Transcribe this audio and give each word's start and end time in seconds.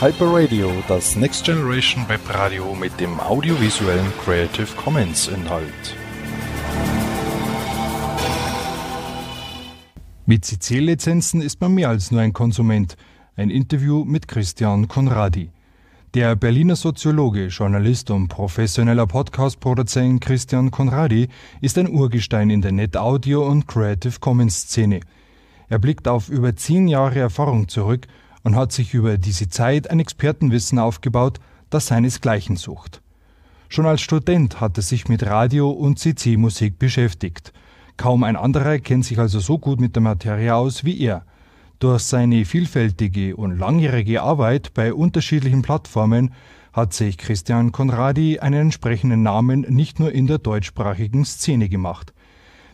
Hyper 0.00 0.26
Radio, 0.32 0.72
das 0.88 1.14
Next 1.16 1.44
Generation 1.44 2.08
Web 2.08 2.20
Radio 2.32 2.74
mit 2.74 2.98
dem 2.98 3.20
audiovisuellen 3.20 4.10
Creative 4.24 4.68
Commons 4.76 5.28
Inhalt. 5.28 5.96
Mit 10.24 10.46
CC-Lizenzen 10.46 11.42
ist 11.42 11.60
man 11.60 11.74
mehr 11.74 11.90
als 11.90 12.10
nur 12.10 12.22
ein 12.22 12.32
Konsument. 12.32 12.96
Ein 13.36 13.50
Interview 13.50 14.04
mit 14.04 14.26
Christian 14.26 14.88
Konradi. 14.88 15.50
Der 16.14 16.36
Berliner 16.36 16.76
Soziologe, 16.76 17.48
Journalist 17.48 18.08
und 18.12 18.28
professioneller 18.28 19.04
Podcast-Produzent 19.04 20.20
Christian 20.20 20.70
Konradi 20.70 21.26
ist 21.60 21.76
ein 21.76 21.90
Urgestein 21.90 22.50
in 22.50 22.62
der 22.62 22.70
Net-Audio- 22.70 23.44
und 23.44 23.66
Creative 23.66 24.20
Commons-Szene. 24.20 25.00
Er 25.68 25.80
blickt 25.80 26.06
auf 26.06 26.28
über 26.28 26.54
zehn 26.54 26.86
Jahre 26.86 27.18
Erfahrung 27.18 27.66
zurück 27.66 28.06
und 28.44 28.54
hat 28.54 28.70
sich 28.70 28.94
über 28.94 29.18
diese 29.18 29.48
Zeit 29.48 29.90
ein 29.90 29.98
Expertenwissen 29.98 30.78
aufgebaut, 30.78 31.40
das 31.68 31.88
seinesgleichen 31.88 32.54
sucht. 32.54 33.02
Schon 33.68 33.86
als 33.86 34.00
Student 34.00 34.60
hat 34.60 34.76
er 34.76 34.84
sich 34.84 35.08
mit 35.08 35.26
Radio 35.26 35.68
und 35.68 35.98
CC-Musik 35.98 36.78
beschäftigt. 36.78 37.52
Kaum 37.96 38.22
ein 38.22 38.36
anderer 38.36 38.78
kennt 38.78 39.04
sich 39.04 39.18
also 39.18 39.40
so 39.40 39.58
gut 39.58 39.80
mit 39.80 39.96
der 39.96 40.02
Materie 40.04 40.54
aus 40.54 40.84
wie 40.84 40.96
er. 41.00 41.24
Durch 41.78 42.02
seine 42.02 42.44
vielfältige 42.44 43.36
und 43.36 43.58
langjährige 43.58 44.22
Arbeit 44.22 44.72
bei 44.74 44.94
unterschiedlichen 44.94 45.62
Plattformen 45.62 46.32
hat 46.72 46.92
sich 46.92 47.18
Christian 47.18 47.72
Conradi 47.72 48.38
einen 48.38 48.62
entsprechenden 48.62 49.22
Namen 49.22 49.62
nicht 49.68 50.00
nur 50.00 50.12
in 50.12 50.26
der 50.26 50.38
deutschsprachigen 50.38 51.24
Szene 51.24 51.68
gemacht. 51.68 52.12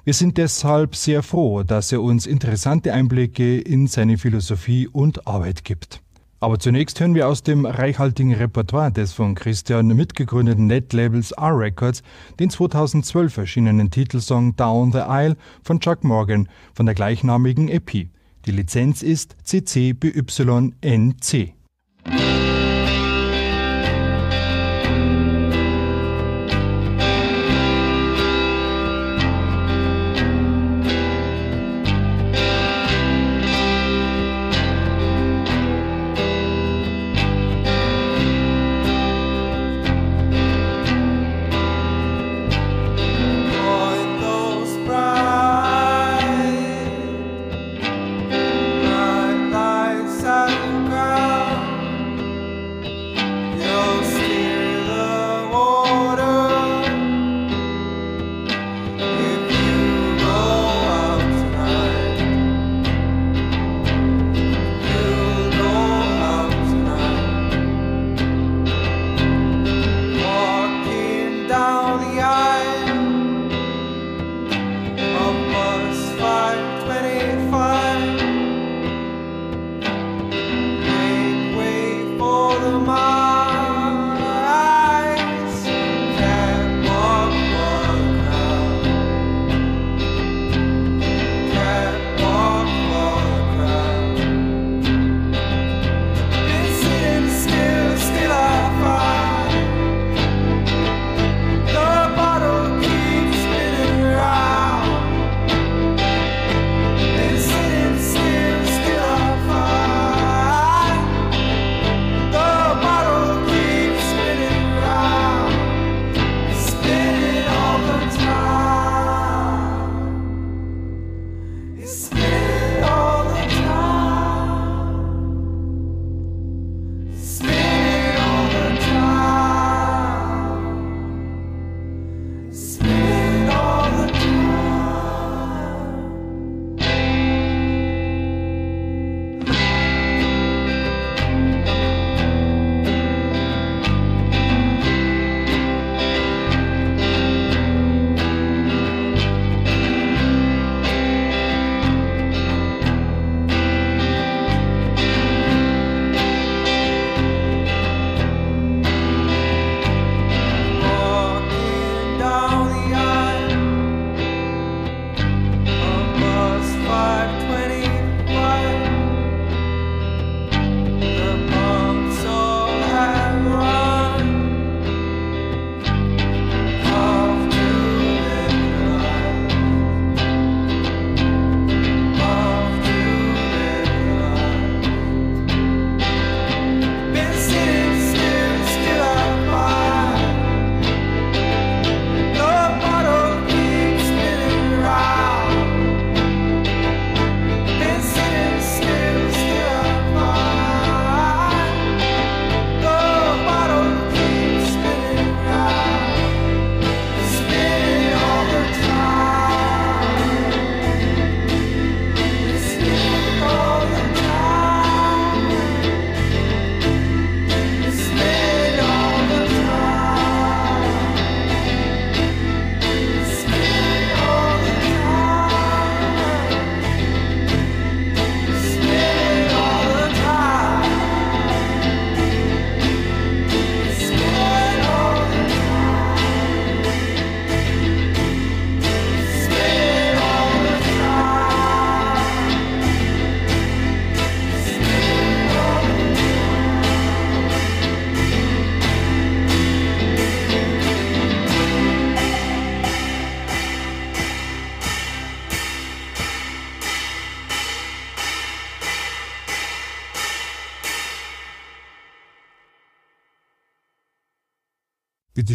Wir 0.04 0.14
sind 0.14 0.38
deshalb 0.38 0.96
sehr 0.96 1.22
froh, 1.22 1.62
dass 1.62 1.92
er 1.92 2.02
uns 2.02 2.26
interessante 2.26 2.92
Einblicke 2.94 3.60
in 3.60 3.86
seine 3.86 4.16
Philosophie 4.16 4.88
und 4.88 5.26
Arbeit 5.26 5.64
gibt. 5.64 6.00
Aber 6.42 6.58
zunächst 6.58 6.98
hören 6.98 7.14
wir 7.14 7.28
aus 7.28 7.42
dem 7.42 7.66
reichhaltigen 7.66 8.32
Repertoire 8.32 8.90
des 8.90 9.12
von 9.12 9.34
Christian 9.34 9.88
mitgegründeten 9.88 10.66
Netlabels 10.66 11.32
R-Records 11.32 12.02
den 12.38 12.48
2012 12.48 13.36
erschienenen 13.36 13.90
Titelsong 13.90 14.56
Down 14.56 14.92
the 14.92 15.00
Aisle 15.00 15.36
von 15.62 15.80
Chuck 15.80 16.02
Morgan 16.02 16.48
von 16.72 16.86
der 16.86 16.94
gleichnamigen 16.94 17.68
EP. 17.68 18.08
Die 18.46 18.52
Lizenz 18.52 19.02
ist 19.02 19.36
CC 19.44 19.92
BY-NC. 19.92 20.80
Bright 20.80 21.59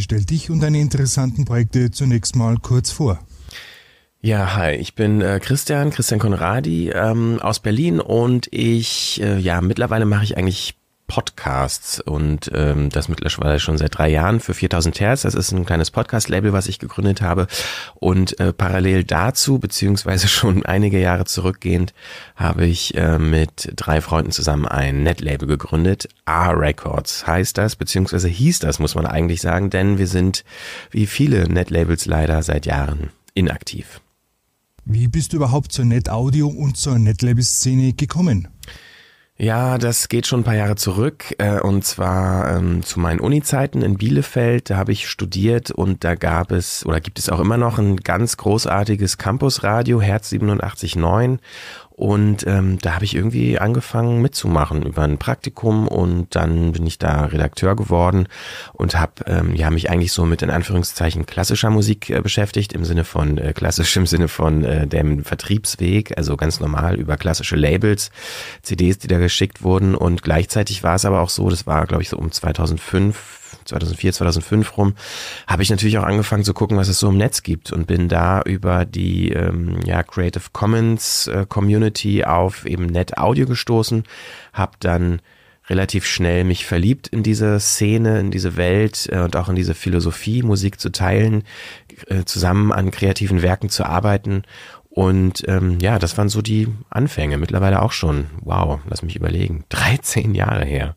Stell 0.05 0.23
dich 0.23 0.51
und 0.51 0.59
deine 0.59 0.79
interessanten 0.79 1.45
Projekte 1.45 1.89
zunächst 1.89 2.35
mal 2.35 2.57
kurz 2.61 2.91
vor. 2.91 3.17
Ja, 4.21 4.55
hi, 4.55 4.75
ich 4.75 4.93
bin 4.93 5.19
äh, 5.19 5.39
Christian, 5.41 5.89
Christian 5.89 6.19
Konradi 6.19 6.91
ähm, 6.91 7.39
aus 7.41 7.59
Berlin 7.59 7.99
und 7.99 8.47
ich, 8.51 9.19
äh, 9.23 9.39
ja, 9.39 9.61
mittlerweile 9.61 10.05
mache 10.05 10.23
ich 10.23 10.37
eigentlich 10.37 10.75
Podcasts 11.07 11.99
und 11.99 12.49
ähm, 12.53 12.89
das 12.89 13.09
mittlerweile 13.09 13.59
schon 13.59 13.77
seit 13.77 13.97
drei 13.97 14.09
Jahren 14.09 14.39
für 14.39 14.53
4000 14.53 14.99
Hertz. 14.99 15.21
Das 15.21 15.35
ist 15.35 15.51
ein 15.51 15.65
kleines 15.65 15.91
Podcast-Label, 15.91 16.51
was 16.51 16.67
ich 16.67 16.79
gegründet 16.79 17.21
habe 17.21 17.47
und 17.95 18.39
äh, 18.39 18.53
parallel 18.53 19.03
dazu, 19.03 19.59
beziehungsweise 19.59 20.27
schon 20.29 20.65
einige 20.65 20.99
Jahre 20.99 21.25
zurückgehend, 21.25 21.93
habe 22.35 22.65
ich 22.65 22.95
äh, 22.95 23.19
mit 23.19 23.71
drei 23.75 24.01
Freunden 24.01 24.31
zusammen 24.31 24.65
ein 24.65 25.03
Netlabel 25.03 25.47
gegründet. 25.47 26.09
A-Records 26.25 27.27
heißt 27.27 27.57
das, 27.57 27.75
beziehungsweise 27.75 28.27
hieß 28.27 28.59
das, 28.59 28.79
muss 28.79 28.95
man 28.95 29.05
eigentlich 29.05 29.41
sagen, 29.41 29.69
denn 29.69 29.97
wir 29.97 30.07
sind 30.07 30.43
wie 30.89 31.05
viele 31.05 31.47
Netlabels 31.47 32.05
leider 32.05 32.41
seit 32.41 32.65
Jahren 32.65 33.11
inaktiv. 33.35 34.01
Wie 34.85 35.07
bist 35.07 35.33
du 35.33 35.37
überhaupt 35.37 35.71
zur 35.71 35.85
Net-Audio 35.85 36.47
und 36.47 36.77
zur 36.77 36.97
Netlabel-Szene 36.99 37.93
gekommen? 37.93 38.47
Ja, 39.37 39.77
das 39.77 40.07
geht 40.07 40.27
schon 40.27 40.39
ein 40.39 40.43
paar 40.45 40.55
Jahre 40.55 40.77
zurück 40.77 41.35
äh, 41.39 41.59
und 41.59 41.83
zwar 41.83 42.55
ähm, 42.55 42.83
zu 42.83 43.01
meinen 43.01 43.19
Uni-Zeiten 43.19 43.81
in 43.81 43.97
Bielefeld. 43.97 44.69
Da 44.69 44.77
habe 44.77 44.93
ich 44.93 45.09
studiert 45.09 45.71
und 45.71 46.05
da 46.05 46.15
gab 46.15 46.51
es 46.51 46.85
oder 46.85 47.01
gibt 47.01 47.19
es 47.19 47.27
auch 47.27 47.41
immer 47.41 47.57
noch 47.57 47.77
ein 47.77 47.97
ganz 47.97 48.37
großartiges 48.37 49.17
Campusradio, 49.17 49.99
Herz 50.01 50.31
87.9 50.31 51.39
und 51.97 52.45
ähm, 52.45 52.77
da 52.81 52.95
habe 52.95 53.05
ich 53.05 53.15
irgendwie 53.15 53.57
angefangen 53.57 54.21
mitzumachen 54.21 54.83
über 54.83 55.03
ein 55.03 55.17
Praktikum 55.17 55.87
und 55.87 56.35
dann 56.35 56.73
bin 56.73 56.85
ich 56.85 56.99
da 56.99 57.23
Redakteur 57.23 57.77
geworden 57.77 58.27
und 58.73 58.99
habe 58.99 59.13
ähm, 59.27 59.55
ja 59.55 59.69
mich 59.69 59.89
eigentlich 59.89 60.11
so 60.11 60.25
mit 60.25 60.41
in 60.41 60.49
Anführungszeichen 60.49 61.25
klassischer 61.25 61.69
Musik 61.69 62.09
äh, 62.09 62.19
beschäftigt 62.19 62.73
im 62.73 62.83
Sinne 62.83 63.05
von 63.05 63.37
äh, 63.37 63.53
klassisch 63.53 63.95
im 63.95 64.07
Sinne 64.07 64.27
von 64.27 64.65
äh, 64.65 64.87
dem 64.87 65.23
Vertriebsweg, 65.23 66.17
also 66.17 66.35
ganz 66.35 66.59
normal 66.59 66.99
über 66.99 67.15
klassische 67.15 67.55
Labels, 67.55 68.11
CDs, 68.61 68.97
die 68.97 69.07
da 69.07 69.17
geschickt 69.17 69.63
wurden. 69.63 69.95
Und 69.95 70.21
gleichzeitig 70.21 70.83
war 70.83 70.95
es 70.95 71.05
aber 71.05 71.21
auch 71.21 71.29
so, 71.29 71.49
das 71.49 71.65
war 71.65 71.87
glaube 71.87 72.03
ich 72.03 72.09
so 72.09 72.17
um 72.17 72.29
2005 72.29 73.44
2004, 73.65 74.13
2005 74.13 74.77
rum, 74.77 74.95
habe 75.47 75.63
ich 75.63 75.69
natürlich 75.69 75.97
auch 75.97 76.03
angefangen 76.03 76.43
zu 76.43 76.53
gucken, 76.53 76.77
was 76.77 76.87
es 76.87 76.99
so 76.99 77.09
im 77.09 77.17
Netz 77.17 77.43
gibt 77.43 77.71
und 77.71 77.87
bin 77.87 78.09
da 78.09 78.41
über 78.41 78.85
die 78.85 79.31
ähm, 79.31 79.79
ja, 79.85 80.03
Creative 80.03 80.43
Commons 80.51 81.27
äh, 81.27 81.45
Community 81.47 82.23
auf 82.23 82.65
eben 82.65 82.85
Net 82.87 83.17
Audio 83.17 83.45
gestoßen, 83.45 84.03
habe 84.53 84.73
dann 84.79 85.21
relativ 85.69 86.05
schnell 86.05 86.43
mich 86.43 86.65
verliebt 86.65 87.07
in 87.07 87.23
diese 87.23 87.59
Szene, 87.59 88.19
in 88.19 88.31
diese 88.31 88.55
Welt 88.55 89.09
äh, 89.11 89.19
und 89.19 89.35
auch 89.35 89.49
in 89.49 89.55
diese 89.55 89.73
Philosophie, 89.73 90.43
Musik 90.43 90.79
zu 90.79 90.91
teilen, 90.91 91.43
äh, 92.07 92.23
zusammen 92.25 92.71
an 92.71 92.91
kreativen 92.91 93.41
Werken 93.41 93.69
zu 93.69 93.85
arbeiten. 93.85 94.43
Und 94.89 95.43
ähm, 95.47 95.79
ja, 95.81 95.99
das 95.99 96.17
waren 96.17 96.29
so 96.29 96.41
die 96.41 96.67
Anfänge. 96.89 97.37
Mittlerweile 97.37 97.81
auch 97.81 97.91
schon, 97.91 98.27
wow, 98.41 98.79
lass 98.87 99.01
mich 99.01 99.15
überlegen, 99.15 99.65
13 99.69 100.33
Jahre 100.35 100.65
her. 100.65 100.95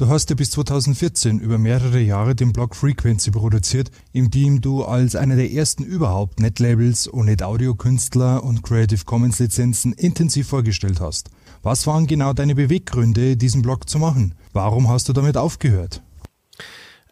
Du 0.00 0.08
hast 0.08 0.30
ja 0.30 0.34
bis 0.34 0.52
2014 0.52 1.40
über 1.40 1.58
mehrere 1.58 2.00
Jahre 2.00 2.34
den 2.34 2.54
Blog 2.54 2.74
Frequency 2.74 3.32
produziert, 3.32 3.90
in 4.14 4.30
dem 4.30 4.62
du 4.62 4.82
als 4.82 5.14
einer 5.14 5.36
der 5.36 5.52
ersten 5.52 5.84
überhaupt 5.84 6.40
Netlabels 6.40 7.06
und 7.06 7.26
Net-Audio-Künstler 7.26 8.42
und 8.42 8.62
Creative 8.62 9.04
Commons-Lizenzen 9.04 9.92
intensiv 9.92 10.48
vorgestellt 10.48 11.00
hast. 11.00 11.28
Was 11.62 11.86
waren 11.86 12.06
genau 12.06 12.32
deine 12.32 12.54
Beweggründe, 12.54 13.36
diesen 13.36 13.60
Blog 13.60 13.90
zu 13.90 13.98
machen? 13.98 14.34
Warum 14.54 14.88
hast 14.88 15.10
du 15.10 15.12
damit 15.12 15.36
aufgehört? 15.36 16.00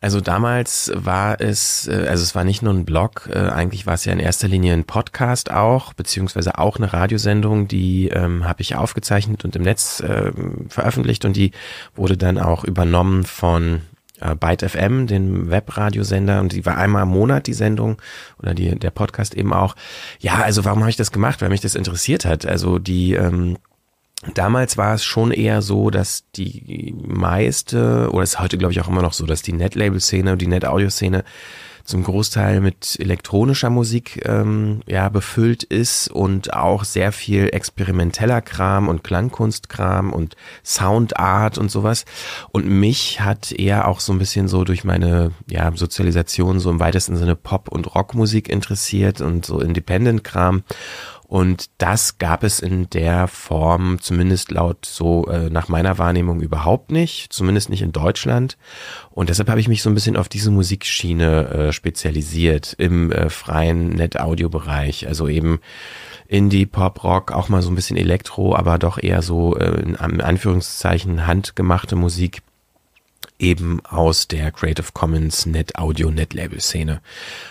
Also 0.00 0.20
damals 0.20 0.92
war 0.94 1.40
es, 1.40 1.88
äh, 1.88 2.06
also 2.08 2.22
es 2.22 2.34
war 2.34 2.44
nicht 2.44 2.62
nur 2.62 2.72
ein 2.72 2.84
Blog, 2.84 3.28
äh, 3.32 3.38
eigentlich 3.38 3.86
war 3.86 3.94
es 3.94 4.04
ja 4.04 4.12
in 4.12 4.20
erster 4.20 4.46
Linie 4.46 4.72
ein 4.72 4.84
Podcast 4.84 5.50
auch, 5.50 5.92
beziehungsweise 5.92 6.58
auch 6.58 6.76
eine 6.76 6.92
Radiosendung, 6.92 7.66
die 7.66 8.08
ähm, 8.08 8.44
habe 8.46 8.62
ich 8.62 8.76
aufgezeichnet 8.76 9.44
und 9.44 9.56
im 9.56 9.62
Netz 9.62 10.00
äh, 10.00 10.32
veröffentlicht 10.68 11.24
und 11.24 11.36
die 11.36 11.50
wurde 11.96 12.16
dann 12.16 12.38
auch 12.38 12.64
übernommen 12.64 13.24
von 13.24 13.80
äh, 14.20 14.34
Byte 14.34 14.70
FM, 14.70 15.06
den 15.06 15.50
Webradiosender 15.50 16.40
und 16.40 16.52
die 16.52 16.64
war 16.64 16.78
einmal 16.78 17.02
im 17.02 17.08
Monat 17.08 17.46
die 17.46 17.52
Sendung 17.52 18.00
oder 18.40 18.54
die, 18.54 18.78
der 18.78 18.90
Podcast 18.90 19.34
eben 19.34 19.52
auch. 19.52 19.74
Ja, 20.20 20.42
also 20.42 20.64
warum 20.64 20.80
habe 20.80 20.90
ich 20.90 20.96
das 20.96 21.12
gemacht? 21.12 21.40
Weil 21.40 21.48
mich 21.48 21.60
das 21.60 21.74
interessiert 21.74 22.24
hat. 22.24 22.46
Also 22.46 22.78
die 22.78 23.14
ähm, 23.14 23.58
Damals 24.34 24.76
war 24.76 24.94
es 24.94 25.04
schon 25.04 25.30
eher 25.30 25.62
so, 25.62 25.90
dass 25.90 26.24
die 26.34 26.92
meiste, 27.06 28.10
oder 28.12 28.24
es 28.24 28.34
ist 28.34 28.40
heute 28.40 28.58
glaube 28.58 28.72
ich 28.72 28.80
auch 28.80 28.88
immer 28.88 29.02
noch 29.02 29.12
so, 29.12 29.26
dass 29.26 29.42
die 29.42 29.52
Net-Label-Szene 29.52 30.32
und 30.32 30.42
die 30.42 30.48
Net-Audio-Szene 30.48 31.24
zum 31.88 32.04
Großteil 32.04 32.60
mit 32.60 32.98
elektronischer 33.00 33.70
Musik 33.70 34.22
ähm, 34.26 34.82
ja 34.86 35.08
befüllt 35.08 35.62
ist 35.62 36.08
und 36.08 36.52
auch 36.52 36.84
sehr 36.84 37.12
viel 37.12 37.48
experimenteller 37.50 38.42
Kram 38.42 38.88
und 38.88 39.02
Klangkunstkram 39.02 40.12
und 40.12 40.36
Soundart 40.62 41.56
und 41.56 41.70
sowas. 41.70 42.04
Und 42.50 42.66
mich 42.66 43.22
hat 43.22 43.52
eher 43.52 43.88
auch 43.88 44.00
so 44.00 44.12
ein 44.12 44.18
bisschen 44.18 44.48
so 44.48 44.64
durch 44.64 44.84
meine 44.84 45.32
ja, 45.48 45.72
Sozialisation 45.74 46.60
so 46.60 46.70
im 46.70 46.78
weitesten 46.78 47.16
Sinne 47.16 47.36
Pop- 47.36 47.70
und 47.70 47.94
Rockmusik 47.94 48.50
interessiert 48.50 49.22
und 49.22 49.46
so 49.46 49.58
Independent-Kram. 49.60 50.64
Und 51.28 51.68
das 51.76 52.16
gab 52.16 52.42
es 52.42 52.58
in 52.58 52.88
der 52.88 53.28
Form, 53.28 54.00
zumindest 54.00 54.50
laut 54.50 54.86
so 54.86 55.26
äh, 55.26 55.50
nach 55.50 55.68
meiner 55.68 55.98
Wahrnehmung 55.98 56.40
überhaupt 56.40 56.90
nicht, 56.90 57.34
zumindest 57.34 57.68
nicht 57.68 57.82
in 57.82 57.92
Deutschland. 57.92 58.56
Und 59.10 59.28
deshalb 59.28 59.50
habe 59.50 59.60
ich 59.60 59.68
mich 59.68 59.82
so 59.82 59.90
ein 59.90 59.94
bisschen 59.94 60.16
auf 60.16 60.30
diese 60.30 60.50
Musikschiene 60.50 61.48
äh, 61.50 61.72
spezialisiert 61.72 62.74
im 62.78 63.12
äh, 63.12 63.28
freien 63.28 63.90
Net-Audio-Bereich. 63.90 65.06
Also 65.06 65.28
eben 65.28 65.60
Indie, 66.28 66.64
Pop, 66.64 67.04
Rock, 67.04 67.30
auch 67.32 67.50
mal 67.50 67.60
so 67.60 67.68
ein 67.70 67.74
bisschen 67.74 67.98
Elektro, 67.98 68.56
aber 68.56 68.78
doch 68.78 68.96
eher 68.96 69.20
so 69.20 69.54
äh, 69.54 69.82
in 69.82 69.96
Anführungszeichen 69.96 71.26
handgemachte 71.26 71.94
Musik 71.94 72.40
eben 73.38 73.84
aus 73.84 74.28
der 74.28 74.50
Creative 74.50 74.92
Commons 74.94 75.44
Net 75.44 75.76
Audio 75.76 76.10
Net 76.10 76.32
Label 76.32 76.58
Szene. 76.58 77.02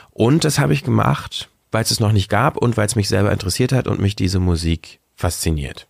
Und 0.09 0.45
das 0.45 0.57
habe 0.57 0.73
ich 0.73 0.83
gemacht 0.83 1.47
weil 1.71 1.83
es 1.83 1.91
es 1.91 1.99
noch 1.99 2.11
nicht 2.11 2.29
gab 2.29 2.57
und 2.57 2.77
weil 2.77 2.85
es 2.85 2.95
mich 2.95 3.09
selber 3.09 3.31
interessiert 3.31 3.71
hat 3.71 3.87
und 3.87 3.99
mich 3.99 4.15
diese 4.15 4.39
Musik 4.39 4.99
fasziniert. 5.15 5.87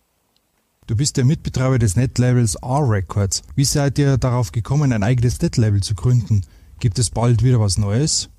Du 0.86 0.96
bist 0.96 1.18
der 1.18 1.24
Mitbetreiber 1.24 1.78
des 1.78 1.96
Netlabels 1.96 2.54
R-Records. 2.62 3.42
Wie 3.54 3.64
seid 3.64 3.98
ihr 3.98 4.16
darauf 4.16 4.52
gekommen, 4.52 4.92
ein 4.92 5.02
eigenes 5.02 5.40
Netlabel 5.40 5.82
zu 5.82 5.94
gründen? 5.94 6.44
Gibt 6.80 6.98
es 6.98 7.10
bald 7.10 7.42
wieder 7.42 7.60
was 7.60 7.76
Neues? 7.76 8.30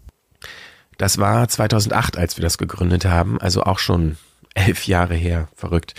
Das 0.98 1.20
war 1.20 1.48
2008, 1.48 2.18
als 2.18 2.38
wir 2.38 2.42
das 2.42 2.58
gegründet 2.58 3.06
haben, 3.06 3.40
also 3.40 3.64
auch 3.64 3.80
schon 3.80 4.18
elf 4.56 4.88
Jahre 4.88 5.14
her, 5.14 5.48
verrückt. 5.56 5.94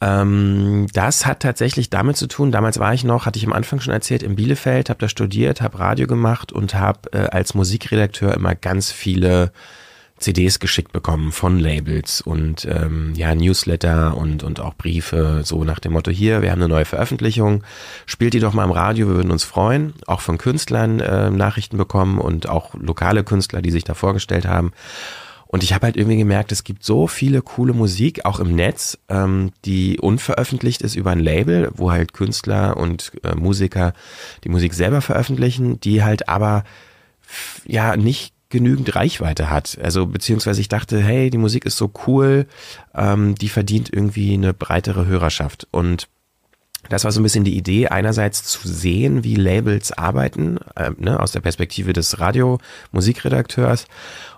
Ähm, 0.00 0.86
das 0.94 1.26
hat 1.26 1.40
tatsächlich 1.40 1.90
damit 1.90 2.16
zu 2.16 2.26
tun, 2.26 2.50
damals 2.50 2.78
war 2.78 2.94
ich 2.94 3.04
noch, 3.04 3.26
hatte 3.26 3.38
ich 3.38 3.46
am 3.46 3.52
Anfang 3.52 3.80
schon 3.80 3.92
erzählt, 3.92 4.22
in 4.22 4.36
Bielefeld, 4.36 4.88
habe 4.88 5.00
da 5.00 5.08
studiert, 5.08 5.60
habe 5.60 5.78
Radio 5.78 6.06
gemacht 6.06 6.50
und 6.50 6.74
habe 6.74 7.12
äh, 7.12 7.28
als 7.28 7.54
Musikredakteur 7.54 8.34
immer 8.34 8.54
ganz 8.54 8.90
viele 8.90 9.52
CDs 10.20 10.58
geschickt 10.60 10.92
bekommen 10.92 11.32
von 11.32 11.58
Labels 11.58 12.20
und 12.20 12.66
ähm, 12.66 13.14
ja, 13.16 13.34
Newsletter 13.34 14.16
und, 14.16 14.42
und 14.42 14.60
auch 14.60 14.74
Briefe, 14.74 15.40
so 15.44 15.64
nach 15.64 15.80
dem 15.80 15.92
Motto, 15.92 16.10
hier, 16.10 16.42
wir 16.42 16.50
haben 16.50 16.60
eine 16.60 16.68
neue 16.68 16.84
Veröffentlichung, 16.84 17.64
spielt 18.06 18.34
die 18.34 18.40
doch 18.40 18.52
mal 18.52 18.64
im 18.64 18.70
Radio, 18.70 19.08
wir 19.08 19.16
würden 19.16 19.32
uns 19.32 19.44
freuen. 19.44 19.94
Auch 20.06 20.20
von 20.20 20.38
Künstlern 20.38 21.00
äh, 21.00 21.30
Nachrichten 21.30 21.76
bekommen 21.76 22.18
und 22.18 22.48
auch 22.48 22.74
lokale 22.74 23.24
Künstler, 23.24 23.62
die 23.62 23.70
sich 23.70 23.84
da 23.84 23.94
vorgestellt 23.94 24.46
haben. 24.46 24.72
Und 25.46 25.64
ich 25.64 25.72
habe 25.72 25.86
halt 25.86 25.96
irgendwie 25.96 26.18
gemerkt, 26.18 26.52
es 26.52 26.62
gibt 26.62 26.84
so 26.84 27.08
viele 27.08 27.42
coole 27.42 27.72
Musik, 27.72 28.24
auch 28.24 28.38
im 28.38 28.54
Netz, 28.54 28.98
ähm, 29.08 29.50
die 29.64 29.98
unveröffentlicht 29.98 30.80
ist 30.82 30.94
über 30.94 31.10
ein 31.10 31.18
Label, 31.18 31.72
wo 31.74 31.90
halt 31.90 32.12
Künstler 32.12 32.76
und 32.76 33.10
äh, 33.24 33.34
Musiker 33.34 33.92
die 34.44 34.48
Musik 34.48 34.74
selber 34.74 35.00
veröffentlichen, 35.00 35.80
die 35.80 36.04
halt 36.04 36.28
aber 36.28 36.62
ja 37.66 37.96
nicht 37.96 38.32
genügend 38.50 38.94
Reichweite 38.94 39.48
hat. 39.48 39.78
Also 39.80 40.06
beziehungsweise 40.06 40.60
ich 40.60 40.68
dachte, 40.68 41.00
hey, 41.00 41.30
die 41.30 41.38
Musik 41.38 41.64
ist 41.64 41.76
so 41.76 41.90
cool, 42.06 42.46
ähm, 42.94 43.34
die 43.36 43.48
verdient 43.48 43.90
irgendwie 43.92 44.34
eine 44.34 44.52
breitere 44.52 45.06
Hörerschaft. 45.06 45.66
Und 45.70 46.08
das 46.88 47.04
war 47.04 47.12
so 47.12 47.20
ein 47.20 47.22
bisschen 47.22 47.44
die 47.44 47.56
Idee, 47.56 47.88
einerseits 47.88 48.42
zu 48.42 48.66
sehen, 48.66 49.22
wie 49.22 49.36
Labels 49.36 49.92
arbeiten, 49.92 50.58
äh, 50.76 50.90
ne, 50.96 51.20
aus 51.20 51.32
der 51.32 51.40
Perspektive 51.40 51.92
des 51.92 52.18
Radio-Musikredakteurs 52.18 53.86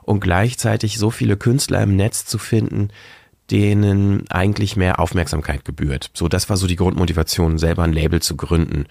und 0.02 0.20
gleichzeitig 0.20 0.98
so 0.98 1.10
viele 1.10 1.36
Künstler 1.36 1.82
im 1.82 1.96
Netz 1.96 2.26
zu 2.26 2.38
finden, 2.38 2.88
denen 3.52 4.24
eigentlich 4.30 4.76
mehr 4.76 4.98
Aufmerksamkeit 4.98 5.64
gebührt. 5.64 6.10
So, 6.14 6.26
das 6.26 6.48
war 6.48 6.56
so 6.56 6.66
die 6.66 6.76
Grundmotivation, 6.76 7.58
selber 7.58 7.82
ein 7.82 7.92
Label 7.92 8.22
zu 8.22 8.34
gründen. 8.34 8.86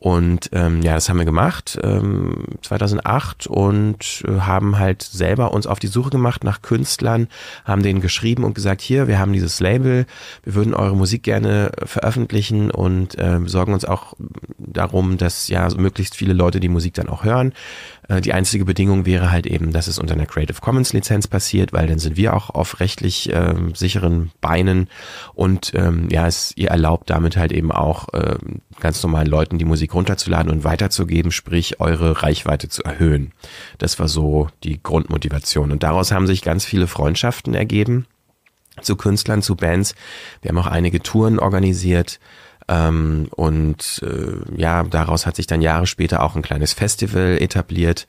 Und 0.00 0.48
ähm, 0.52 0.80
ja, 0.80 0.94
das 0.94 1.10
haben 1.10 1.18
wir 1.18 1.26
gemacht 1.26 1.78
ähm, 1.82 2.46
2008 2.62 3.46
und 3.46 4.24
äh, 4.26 4.40
haben 4.40 4.78
halt 4.78 5.02
selber 5.02 5.52
uns 5.52 5.66
auf 5.66 5.78
die 5.78 5.88
Suche 5.88 6.08
gemacht 6.08 6.42
nach 6.42 6.62
Künstlern, 6.62 7.28
haben 7.66 7.82
denen 7.82 8.00
geschrieben 8.00 8.44
und 8.44 8.54
gesagt, 8.54 8.80
hier, 8.80 9.08
wir 9.08 9.18
haben 9.18 9.34
dieses 9.34 9.60
Label, 9.60 10.06
wir 10.42 10.54
würden 10.54 10.74
eure 10.74 10.96
Musik 10.96 11.22
gerne 11.22 11.70
veröffentlichen 11.84 12.70
und 12.70 13.18
äh, 13.18 13.40
sorgen 13.44 13.74
uns 13.74 13.84
auch 13.84 14.14
darum, 14.56 15.18
dass 15.18 15.48
ja 15.48 15.68
möglichst 15.76 16.16
viele 16.16 16.32
Leute 16.32 16.60
die 16.60 16.70
Musik 16.70 16.94
dann 16.94 17.10
auch 17.10 17.22
hören. 17.22 17.52
Äh, 18.10 18.20
die 18.20 18.34
einzige 18.34 18.64
Bedingung 18.64 19.06
wäre 19.06 19.30
halt 19.30 19.46
eben, 19.46 19.72
dass 19.72 19.86
es 19.86 19.98
unter 19.98 20.14
einer 20.14 20.26
Creative 20.26 20.60
Commons 20.60 20.92
Lizenz 20.92 21.28
passiert, 21.28 21.72
weil 21.72 21.86
dann 21.86 21.98
sind 21.98 22.16
wir 22.16 22.34
auch 22.34 22.50
auf 22.50 22.80
rechtlich 22.80 23.32
äh, 23.32 23.54
sicheren 23.74 24.32
Beinen 24.40 24.88
und 25.34 25.72
ähm, 25.74 26.08
ja, 26.10 26.26
es 26.26 26.52
ihr 26.56 26.68
erlaubt 26.68 27.08
damit 27.08 27.36
halt 27.36 27.52
eben 27.52 27.70
auch 27.72 28.12
äh, 28.12 28.36
ganz 28.80 29.02
normalen 29.02 29.28
Leuten 29.28 29.58
die 29.58 29.64
Musik 29.64 29.94
runterzuladen 29.94 30.50
und 30.50 30.64
weiterzugeben, 30.64 31.30
sprich 31.30 31.80
eure 31.80 32.22
Reichweite 32.22 32.68
zu 32.68 32.82
erhöhen. 32.82 33.32
Das 33.78 33.98
war 33.98 34.08
so 34.08 34.48
die 34.64 34.82
Grundmotivation 34.82 35.70
und 35.70 35.82
daraus 35.82 36.10
haben 36.10 36.26
sich 36.26 36.42
ganz 36.42 36.64
viele 36.64 36.88
Freundschaften 36.88 37.54
ergeben 37.54 38.06
zu 38.82 38.96
Künstlern, 38.96 39.42
zu 39.42 39.56
Bands. 39.56 39.94
Wir 40.42 40.50
haben 40.50 40.58
auch 40.58 40.66
einige 40.66 41.02
Touren 41.02 41.38
organisiert 41.38 42.18
ähm, 42.70 43.26
und 43.34 44.00
äh, 44.04 44.56
ja, 44.56 44.84
daraus 44.84 45.26
hat 45.26 45.34
sich 45.34 45.48
dann 45.48 45.60
Jahre 45.60 45.86
später 45.86 46.22
auch 46.22 46.36
ein 46.36 46.42
kleines 46.42 46.72
Festival 46.72 47.36
etabliert. 47.40 48.06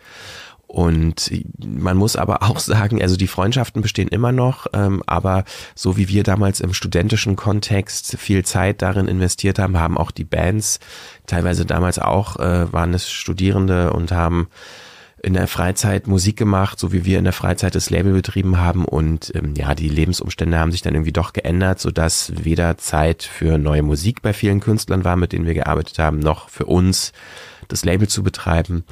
Und 0.67 1.31
man 1.57 1.97
muss 1.97 2.15
aber 2.15 2.43
auch 2.49 2.59
sagen, 2.59 3.01
also 3.01 3.17
die 3.17 3.27
Freundschaften 3.27 3.81
bestehen 3.81 4.07
immer 4.07 4.31
noch, 4.31 4.67
ähm, 4.73 5.01
aber 5.07 5.45
so 5.75 5.97
wie 5.97 6.07
wir 6.07 6.23
damals 6.23 6.61
im 6.61 6.73
studentischen 6.73 7.35
Kontext 7.35 8.17
viel 8.19 8.45
Zeit 8.45 8.83
darin 8.83 9.07
investiert 9.07 9.57
haben, 9.57 9.79
haben 9.79 9.97
auch 9.97 10.11
die 10.11 10.23
Bands, 10.23 10.79
teilweise 11.25 11.65
damals 11.65 11.97
auch, 11.97 12.37
äh, 12.37 12.71
waren 12.71 12.93
es 12.93 13.09
Studierende 13.09 13.91
und 13.91 14.11
haben 14.11 14.47
in 15.23 15.33
der 15.33 15.47
Freizeit 15.47 16.07
Musik 16.07 16.37
gemacht, 16.37 16.79
so 16.79 16.91
wie 16.91 17.05
wir 17.05 17.19
in 17.19 17.25
der 17.25 17.33
Freizeit 17.33 17.75
das 17.75 17.89
Label 17.89 18.13
betrieben 18.13 18.57
haben. 18.57 18.85
Und 18.85 19.31
ähm, 19.35 19.53
ja, 19.55 19.75
die 19.75 19.89
Lebensumstände 19.89 20.57
haben 20.57 20.71
sich 20.71 20.81
dann 20.81 20.95
irgendwie 20.95 21.11
doch 21.11 21.33
geändert, 21.33 21.79
sodass 21.79 22.31
weder 22.43 22.77
Zeit 22.77 23.23
für 23.23 23.57
neue 23.57 23.83
Musik 23.83 24.21
bei 24.21 24.33
vielen 24.33 24.59
Künstlern 24.59 25.03
war, 25.03 25.15
mit 25.15 25.31
denen 25.31 25.45
wir 25.45 25.53
gearbeitet 25.53 25.99
haben, 25.99 26.19
noch 26.19 26.49
für 26.49 26.65
uns 26.65 27.11
das 27.67 27.85
Label 27.85 28.07
zu 28.07 28.23
betreiben. 28.23 28.83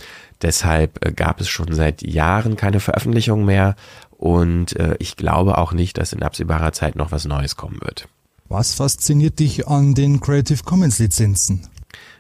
Deshalb 0.42 1.06
äh, 1.06 1.12
gab 1.12 1.42
es 1.42 1.50
schon 1.50 1.74
seit 1.74 2.04
Jahren 2.04 2.56
keine 2.56 2.80
Veröffentlichung 2.80 3.46
mehr. 3.46 3.76
Und 4.12 4.76
äh, 4.76 4.96
ich 5.00 5.16
glaube 5.16 5.58
auch 5.58 5.74
nicht, 5.74 5.98
dass 5.98 6.14
in 6.14 6.22
absehbarer 6.22 6.74
Zeit 6.74 6.96
noch 6.96 7.12
was 7.12 7.26
Neues 7.26 7.56
kommen 7.56 7.80
wird. 7.82 8.08
Was 8.48 8.74
fasziniert 8.74 9.40
dich 9.40 9.68
an 9.68 9.94
den 9.96 10.20
Creative 10.20 10.64
Commons 10.64 11.00
Lizenzen? 11.00 11.68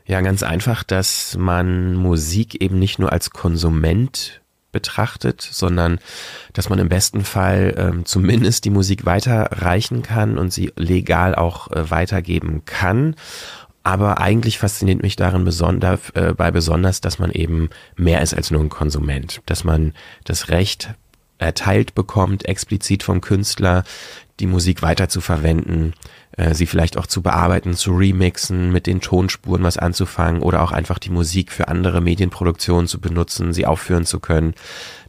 Ja, 0.10 0.22
ganz 0.22 0.42
einfach, 0.42 0.82
dass 0.82 1.38
man 1.38 1.94
Musik 1.94 2.64
eben 2.64 2.80
nicht 2.80 2.98
nur 2.98 3.12
als 3.12 3.30
Konsument 3.30 4.42
betrachtet, 4.72 5.40
sondern 5.40 6.00
dass 6.52 6.68
man 6.68 6.80
im 6.80 6.90
besten 6.90 7.24
Fall 7.24 7.76
ähm, 7.78 8.06
zumindest 8.06 8.66
die 8.66 8.72
Musik 8.72 9.06
weiterreichen 9.06 10.02
kann 10.02 10.40
und 10.40 10.52
sie 10.52 10.74
legal 10.76 11.36
auch 11.36 11.70
äh, 11.70 11.92
weitergeben 11.92 12.64
kann. 12.66 13.16
Aber 13.84 14.20
eigentlich 14.20 14.58
fasziniert 14.58 15.04
mich 15.04 15.16
darin 15.16 15.46
besonders, 15.46 16.10
äh, 16.16 16.34
bei 16.36 16.50
besonders, 16.50 17.02
dass 17.02 17.20
man 17.20 17.30
eben 17.30 17.70
mehr 17.96 18.24
ist 18.24 18.34
als 18.34 18.50
nur 18.50 18.62
ein 18.62 18.70
Konsument, 18.70 19.42
dass 19.46 19.64
man 19.64 19.94
das 20.24 20.50
Recht 20.50 20.90
erteilt 21.38 21.94
bekommt, 21.94 22.46
explizit 22.46 23.04
vom 23.04 23.22
Künstler, 23.22 23.84
die 24.40 24.48
Musik 24.48 24.82
weiter 24.82 25.08
zu 25.08 25.22
verwenden, 25.22 25.94
äh, 26.38 26.54
sie 26.54 26.66
vielleicht 26.66 26.98
auch 26.98 27.08
zu 27.08 27.22
bearbeiten, 27.22 27.74
zu 27.74 27.96
remixen, 27.96 28.72
mit 28.72 28.88
den 28.88 29.02
Tonspuren 29.02 29.64
was 29.64 29.78
anzufangen 29.78 30.42
oder 30.42 30.62
auch 30.62 30.72
einfach 30.72 31.00
die 31.00 31.10
Musik 31.10 31.52
für 31.52 31.68
andere 31.68 32.02
Medienproduktionen 32.02 32.88
zu 32.88 33.00
benutzen, 33.00 33.54
sie 33.54 33.66
aufführen 33.66 34.06
zu 34.06 34.20
können. 34.20 34.54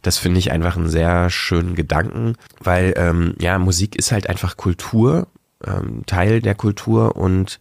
Das 0.01 0.17
finde 0.17 0.39
ich 0.39 0.51
einfach 0.51 0.77
einen 0.77 0.89
sehr 0.89 1.29
schönen 1.29 1.75
Gedanken, 1.75 2.35
weil 2.59 2.93
ähm, 2.97 3.35
ja, 3.39 3.59
Musik 3.59 3.95
ist 3.95 4.11
halt 4.11 4.27
einfach 4.27 4.57
Kultur, 4.57 5.27
ähm, 5.65 6.03
Teil 6.05 6.41
der 6.41 6.55
Kultur 6.55 7.15
und 7.15 7.59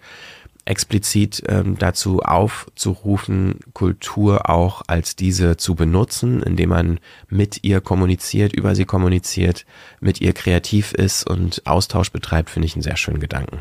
explizit 0.71 1.43
ähm, 1.49 1.77
dazu 1.79 2.21
aufzurufen, 2.21 3.61
Kultur 3.75 4.49
auch 4.49 4.83
als 4.87 5.17
diese 5.17 5.57
zu 5.57 5.75
benutzen, 5.75 6.43
indem 6.43 6.71
man 6.71 7.01
mit 7.29 7.65
ihr 7.65 7.81
kommuniziert, 7.81 8.53
über 8.53 8.75
sie 8.75 8.85
kommuniziert, 8.85 9.67
mit 10.01 10.21
ihr 10.21 10.33
kreativ 10.33 10.93
ist 10.93 11.29
und 11.29 11.67
Austausch 11.67 12.13
betreibt, 12.13 12.51
finde 12.51 12.67
ich 12.67 12.75
einen 12.75 12.83
sehr 12.83 12.97
schönen 12.97 13.21
Gedanken. 13.21 13.61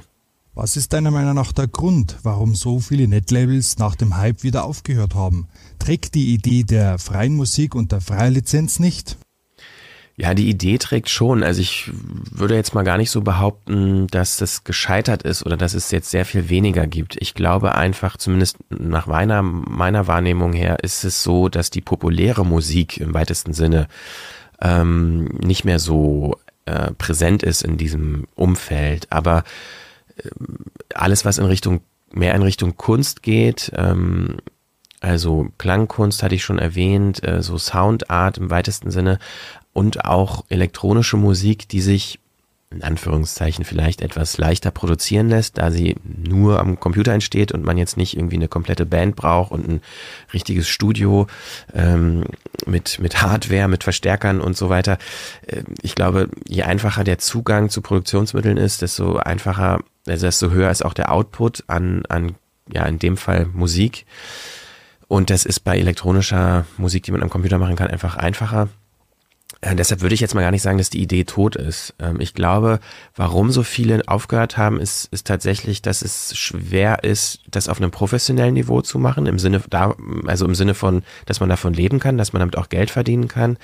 Was 0.54 0.76
ist 0.78 0.94
deiner 0.94 1.12
Meinung 1.12 1.36
nach 1.36 1.52
der 1.54 1.68
Grund, 1.68 2.18
warum 2.24 2.54
so 2.54 2.80
viele 2.80 3.08
Netlabels 3.08 3.78
nach 3.78 3.96
dem 3.96 4.18
Hype 4.18 4.44
wieder 4.44 4.66
aufgehört 4.66 5.16
haben? 5.16 5.48
Trägt 5.80 6.16
die 6.16 6.34
Idee 6.34 6.64
der 6.64 7.00
freien 7.00 7.36
Musik 7.36 7.76
und 7.76 7.92
der 7.92 8.02
freien 8.02 8.34
Lizenz 8.34 8.78
nicht? 8.80 9.18
Ja, 10.22 10.34
die 10.34 10.50
Idee 10.50 10.78
trägt 10.78 11.10
schon. 11.10 11.44
Also 11.44 11.62
ich 11.62 11.90
würde 11.94 12.54
jetzt 12.54 12.74
mal 12.74 12.84
gar 12.84 12.98
nicht 12.98 13.10
so 13.10 13.22
behaupten, 13.22 14.08
dass 14.08 14.36
das 14.36 14.66
gescheitert 14.66 15.24
ist 15.24 15.46
oder 15.46 15.56
dass 15.56 15.74
es 15.74 15.92
jetzt 15.92 16.10
sehr 16.12 16.26
viel 16.26 16.50
weniger 16.50 16.88
gibt. 16.88 17.16
Ich 17.22 17.36
glaube 17.36 17.76
einfach, 17.76 18.18
zumindest 18.18 18.58
nach 18.68 19.08
meiner, 19.08 19.42
meiner 19.42 20.08
Wahrnehmung 20.08 20.52
her, 20.52 20.80
ist 20.84 21.06
es 21.06 21.24
so, 21.24 21.48
dass 21.48 21.70
die 21.70 21.80
populäre 21.80 22.46
Musik 22.46 22.98
im 22.98 23.14
weitesten 23.14 23.54
Sinne 23.54 23.88
ähm, 24.60 25.24
nicht 25.42 25.64
mehr 25.64 25.80
so 25.80 26.36
äh, 26.66 26.92
präsent 26.92 27.42
ist 27.42 27.62
in 27.62 27.78
diesem 27.78 28.28
Umfeld. 28.36 29.08
Aber 29.12 29.46
äh, 30.18 30.30
alles, 30.96 31.24
was 31.24 31.38
in 31.38 31.46
Richtung, 31.46 31.80
mehr 32.12 32.36
in 32.36 32.42
Richtung 32.42 32.76
Kunst 32.76 33.24
geht, 33.24 33.72
ähm, 33.74 34.36
also 35.02 35.48
Klangkunst 35.58 36.24
hatte 36.24 36.36
ich 36.36 36.44
schon 36.44 36.60
erwähnt, 36.60 37.24
äh, 37.24 37.42
so 37.42 37.58
Soundart 37.58 38.38
im 38.38 38.50
weitesten 38.50 38.92
Sinne, 38.92 39.20
und 39.74 40.06
auch 40.06 40.46
elektronische 40.50 41.18
Musik, 41.18 41.68
die 41.70 41.82
sich 41.82 42.20
in 42.72 42.84
Anführungszeichen 42.84 43.66
vielleicht 43.66 44.02
etwas 44.02 44.38
leichter 44.38 44.70
produzieren 44.70 45.28
lässt, 45.28 45.58
da 45.58 45.72
sie 45.72 45.96
nur 46.04 46.60
am 46.60 46.80
Computer 46.80 47.12
entsteht 47.14 47.52
und 47.52 47.66
man 47.66 47.80
jetzt 47.80 47.98
nicht 47.98 48.16
irgendwie 48.16 48.36
eine 48.36 48.48
komplette 48.48 48.86
Band 48.86 49.16
braucht 49.16 49.52
und 49.52 49.68
ein 49.68 49.82
richtiges 50.34 50.70
Studio 50.70 51.26
ähm, 51.74 52.26
mit, 52.68 53.00
mit 53.00 53.24
Hardware, 53.24 53.68
mit 53.68 53.84
Verstärkern 53.84 54.40
und 54.40 54.56
so 54.56 54.70
weiter. 54.70 55.00
Äh, 55.48 55.64
ich 55.82 55.96
glaube, 55.96 56.30
je 56.48 56.62
einfacher 56.62 57.04
der 57.04 57.18
Zugang 57.18 57.70
zu 57.70 57.82
Produktionsmitteln 57.82 58.58
ist, 58.58 58.84
desto 58.84 59.18
einfacher, 59.18 59.80
also 60.08 60.28
desto 60.28 60.52
höher 60.52 60.70
ist 60.70 60.86
auch 60.86 60.94
der 60.94 61.12
Output 61.12 61.64
an, 61.66 62.04
an 62.08 62.36
ja, 62.72 62.86
in 62.86 63.00
dem 63.00 63.18
Fall 63.18 63.48
Musik. 63.52 64.06
Und 65.08 65.32
das 65.32 65.44
ist 65.44 65.62
bei 65.62 65.80
elektronischer 65.80 66.66
Musik, 66.78 67.02
die 67.02 67.12
man 67.12 67.24
am 67.24 67.32
Computer 67.32 67.58
machen 67.58 67.76
kann, 67.76 67.88
einfach 67.88 68.16
einfacher. 68.16 68.70
Äh, 69.62 69.76
deshalb 69.76 70.02
würde 70.02 70.16
ich 70.16 70.22
jetzt 70.22 70.36
mal 70.36 70.42
gar 70.42 70.52
nicht 70.52 70.62
sagen, 70.62 70.78
dass 70.78 70.90
die 70.90 71.02
Idee 71.02 71.26
tot 71.26 71.56
ist. 71.56 71.94
Ähm, 72.00 72.22
ich 72.22 72.34
glaube, 72.34 72.80
warum 73.16 73.52
so 73.52 73.64
viele 73.64 74.02
aufgehört 74.08 74.58
haben, 74.58 74.80
ist, 74.80 75.06
ist 75.12 75.28
tatsächlich, 75.28 75.82
dass 75.82 76.02
es 76.02 76.38
schwer 76.38 77.04
ist, 77.04 77.42
das 77.50 77.68
auf 77.68 77.82
einem 77.82 77.92
professionellen 77.92 78.54
Niveau 78.54 78.82
zu 78.82 79.00
machen, 79.00 79.26
im 79.26 79.40
Sinne 79.40 79.62
da, 79.70 79.96
also 80.26 80.46
im 80.46 80.56
Sinne 80.56 80.76
von, 80.76 81.04
dass 81.26 81.40
man 81.40 81.50
davon 81.50 81.74
leben 81.74 82.00
kann, 82.00 82.18
dass 82.18 82.32
man 82.32 82.40
damit 82.40 82.58
auch 82.58 82.70
Geld 82.70 82.90
verdienen 82.92 83.28
kann. 83.28 83.58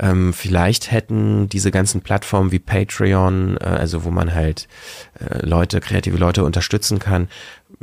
Ähm, 0.00 0.32
vielleicht 0.32 0.92
hätten 0.92 1.48
diese 1.48 1.70
ganzen 1.70 2.02
Plattformen 2.02 2.52
wie 2.52 2.60
Patreon, 2.60 3.56
äh, 3.60 3.64
also 3.64 4.04
wo 4.04 4.10
man 4.10 4.34
halt 4.34 4.68
äh, 5.18 5.44
Leute, 5.44 5.80
kreative 5.80 6.16
Leute 6.16 6.44
unterstützen 6.44 6.98
kann, 6.98 7.28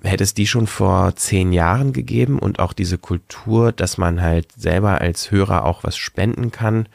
hätte 0.04 0.24
es 0.24 0.34
die 0.34 0.48
schon 0.48 0.68
vor 0.68 1.16
zehn 1.16 1.52
Jahren 1.52 1.94
gegeben 1.94 2.40
und 2.40 2.60
auch 2.60 2.74
diese 2.74 2.98
Kultur, 2.98 3.72
dass 3.72 3.98
man 3.98 4.22
halt 4.22 4.48
selber 4.58 5.02
als 5.02 5.32
Hörer 5.32 5.66
auch 5.66 5.84
was 5.84 5.98
spenden 5.98 6.52
kann 6.52 6.88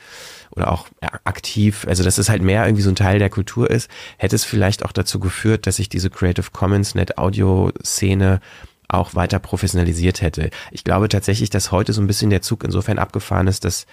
oder 0.50 0.72
auch 0.72 0.88
aktiv, 1.24 1.86
also 1.86 2.02
dass 2.02 2.18
es 2.18 2.28
halt 2.28 2.42
mehr 2.42 2.64
irgendwie 2.64 2.82
so 2.82 2.90
ein 2.90 2.96
Teil 2.96 3.18
der 3.18 3.30
Kultur 3.30 3.70
ist, 3.70 3.90
hätte 4.16 4.36
es 4.36 4.44
vielleicht 4.44 4.84
auch 4.84 4.92
dazu 4.92 5.20
geführt, 5.20 5.66
dass 5.66 5.76
sich 5.76 5.88
diese 5.88 6.10
Creative 6.10 6.50
Commons 6.52 6.94
Net 6.94 7.18
Audio 7.18 7.70
Szene 7.84 8.40
auch 8.88 9.14
weiter 9.14 9.38
professionalisiert 9.38 10.20
hätte. 10.20 10.50
Ich 10.72 10.82
glaube 10.82 11.08
tatsächlich, 11.08 11.50
dass 11.50 11.70
heute 11.70 11.92
so 11.92 12.00
ein 12.00 12.08
bisschen 12.08 12.30
der 12.30 12.42
Zug 12.42 12.64
insofern 12.64 12.98
abgefahren 12.98 13.46
ist, 13.46 13.64
dass 13.64 13.86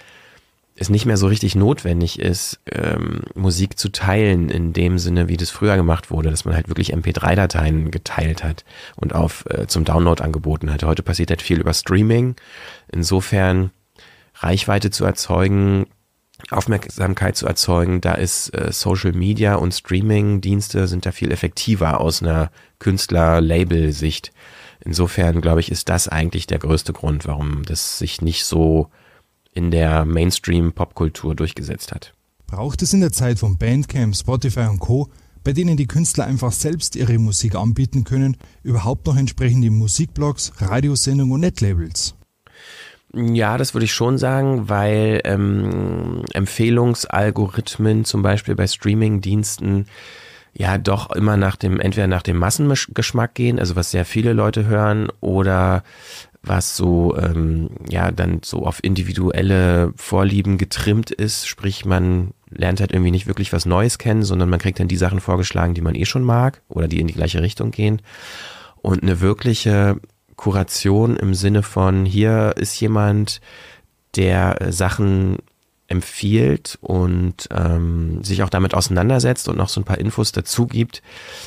es 0.78 0.90
nicht 0.90 1.06
mehr 1.06 1.16
so 1.16 1.26
richtig 1.26 1.54
notwendig 1.54 2.18
ist, 2.18 2.60
ähm, 2.70 3.22
Musik 3.34 3.78
zu 3.78 3.90
teilen 3.90 4.48
in 4.48 4.72
dem 4.72 4.98
Sinne, 4.98 5.28
wie 5.28 5.36
das 5.36 5.50
früher 5.50 5.76
gemacht 5.76 6.10
wurde, 6.10 6.30
dass 6.30 6.44
man 6.44 6.54
halt 6.54 6.68
wirklich 6.68 6.94
MP3-Dateien 6.94 7.90
geteilt 7.90 8.44
hat 8.44 8.64
und 8.96 9.14
auf 9.14 9.44
äh, 9.50 9.66
zum 9.66 9.84
Download 9.84 10.22
angeboten 10.22 10.72
hat. 10.72 10.84
Heute 10.84 11.02
passiert 11.02 11.30
halt 11.30 11.42
viel 11.42 11.60
über 11.60 11.74
Streaming. 11.74 12.36
Insofern 12.92 13.70
Reichweite 14.36 14.90
zu 14.90 15.04
erzeugen, 15.04 15.86
Aufmerksamkeit 16.50 17.36
zu 17.36 17.46
erzeugen, 17.46 18.00
da 18.00 18.14
ist 18.14 18.54
äh, 18.54 18.70
Social 18.70 19.12
Media 19.12 19.56
und 19.56 19.74
Streaming-Dienste 19.74 20.86
sind 20.86 21.04
da 21.04 21.10
viel 21.10 21.32
effektiver 21.32 22.00
aus 22.00 22.22
einer 22.22 22.52
Künstler-Label-Sicht. 22.78 24.32
Insofern 24.80 25.40
glaube 25.40 25.58
ich, 25.58 25.72
ist 25.72 25.88
das 25.88 26.06
eigentlich 26.06 26.46
der 26.46 26.60
größte 26.60 26.92
Grund, 26.92 27.26
warum 27.26 27.64
das 27.64 27.98
sich 27.98 28.22
nicht 28.22 28.44
so 28.44 28.88
in 29.52 29.70
der 29.70 30.04
Mainstream-Popkultur 30.04 31.34
durchgesetzt 31.34 31.92
hat. 31.92 32.12
Braucht 32.46 32.82
es 32.82 32.92
in 32.92 33.00
der 33.00 33.12
Zeit 33.12 33.38
von 33.38 33.58
Bandcamp, 33.58 34.16
Spotify 34.16 34.66
und 34.70 34.78
Co. 34.78 35.08
bei 35.44 35.52
denen 35.52 35.76
die 35.76 35.86
Künstler 35.86 36.24
einfach 36.24 36.52
selbst 36.52 36.96
ihre 36.96 37.18
Musik 37.18 37.54
anbieten 37.54 38.04
können, 38.04 38.36
überhaupt 38.62 39.06
noch 39.06 39.16
entsprechende 39.16 39.70
Musikblogs, 39.70 40.52
Radiosendungen 40.58 41.34
und 41.34 41.40
Netlabels? 41.40 42.14
Ja, 43.14 43.56
das 43.56 43.74
würde 43.74 43.86
ich 43.86 43.94
schon 43.94 44.18
sagen, 44.18 44.68
weil 44.68 45.20
ähm, 45.24 46.22
Empfehlungsalgorithmen 46.32 48.04
zum 48.04 48.22
Beispiel 48.22 48.54
bei 48.54 48.66
Streamingdiensten 48.66 49.86
ja 50.52 50.76
doch 50.76 51.10
immer 51.12 51.36
nach 51.36 51.56
dem, 51.56 51.80
entweder 51.80 52.06
nach 52.06 52.22
dem 52.22 52.36
Massengeschmack 52.36 53.34
gehen, 53.34 53.58
also 53.58 53.76
was 53.76 53.90
sehr 53.90 54.04
viele 54.04 54.32
Leute 54.32 54.66
hören, 54.66 55.08
oder 55.20 55.84
was 56.42 56.76
so, 56.76 57.16
ähm, 57.16 57.70
ja, 57.88 58.10
dann 58.10 58.40
so 58.44 58.64
auf 58.64 58.82
individuelle 58.82 59.92
Vorlieben 59.96 60.58
getrimmt 60.58 61.10
ist, 61.10 61.46
sprich 61.46 61.84
man 61.84 62.32
lernt 62.50 62.80
halt 62.80 62.92
irgendwie 62.92 63.10
nicht 63.10 63.26
wirklich 63.26 63.52
was 63.52 63.66
Neues 63.66 63.98
kennen, 63.98 64.22
sondern 64.22 64.48
man 64.48 64.58
kriegt 64.58 64.80
dann 64.80 64.88
die 64.88 64.96
Sachen 64.96 65.20
vorgeschlagen, 65.20 65.74
die 65.74 65.82
man 65.82 65.94
eh 65.94 66.06
schon 66.06 66.24
mag 66.24 66.62
oder 66.68 66.88
die 66.88 67.00
in 67.00 67.06
die 67.06 67.14
gleiche 67.14 67.42
Richtung 67.42 67.70
gehen. 67.70 68.00
Und 68.80 69.02
eine 69.02 69.20
wirkliche 69.20 70.00
Kuration 70.36 71.16
im 71.16 71.34
Sinne 71.34 71.62
von, 71.62 72.04
hier 72.04 72.54
ist 72.56 72.80
jemand, 72.80 73.40
der 74.16 74.62
äh, 74.62 74.72
Sachen 74.72 75.38
empfiehlt 75.88 76.78
und 76.80 77.48
ähm, 77.50 78.22
sich 78.22 78.42
auch 78.42 78.50
damit 78.50 78.74
auseinandersetzt 78.74 79.48
und 79.48 79.56
noch 79.56 79.70
so 79.70 79.80
ein 79.80 79.84
paar 79.84 79.98
Infos 79.98 80.32
dazu 80.32 80.66
gibt, 80.66 81.02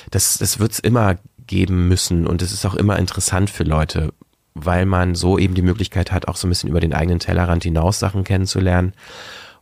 das, 0.10 0.38
das 0.40 0.60
wird 0.60 0.72
es 0.72 0.80
immer 0.80 1.18
geben 1.46 1.88
müssen 1.88 2.26
und 2.26 2.42
es 2.42 2.52
ist 2.52 2.66
auch 2.66 2.76
immer 2.76 2.98
interessant 2.98 3.50
für 3.50 3.64
Leute, 3.64 4.14
weil 4.54 4.86
man 4.86 5.16
so 5.16 5.38
eben 5.38 5.54
die 5.54 5.62
Möglichkeit 5.62 6.12
hat, 6.12 6.28
auch 6.28 6.36
so 6.36 6.48
ein 6.48 6.50
bisschen 6.50 6.70
über 6.70 6.80
den 6.80 6.94
eigenen 6.94 7.20
Tellerrand 7.20 7.64
hinaus 7.64 8.00
Sachen 8.00 8.24
kennenzulernen. 8.24 8.94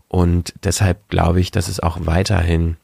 Und 0.08 0.54
deshalb 0.64 1.08
glaube 1.10 1.40
ich, 1.40 1.52
dass 1.52 1.68
es 1.68 1.80
auch 1.80 1.98
weiterhin 2.02 2.78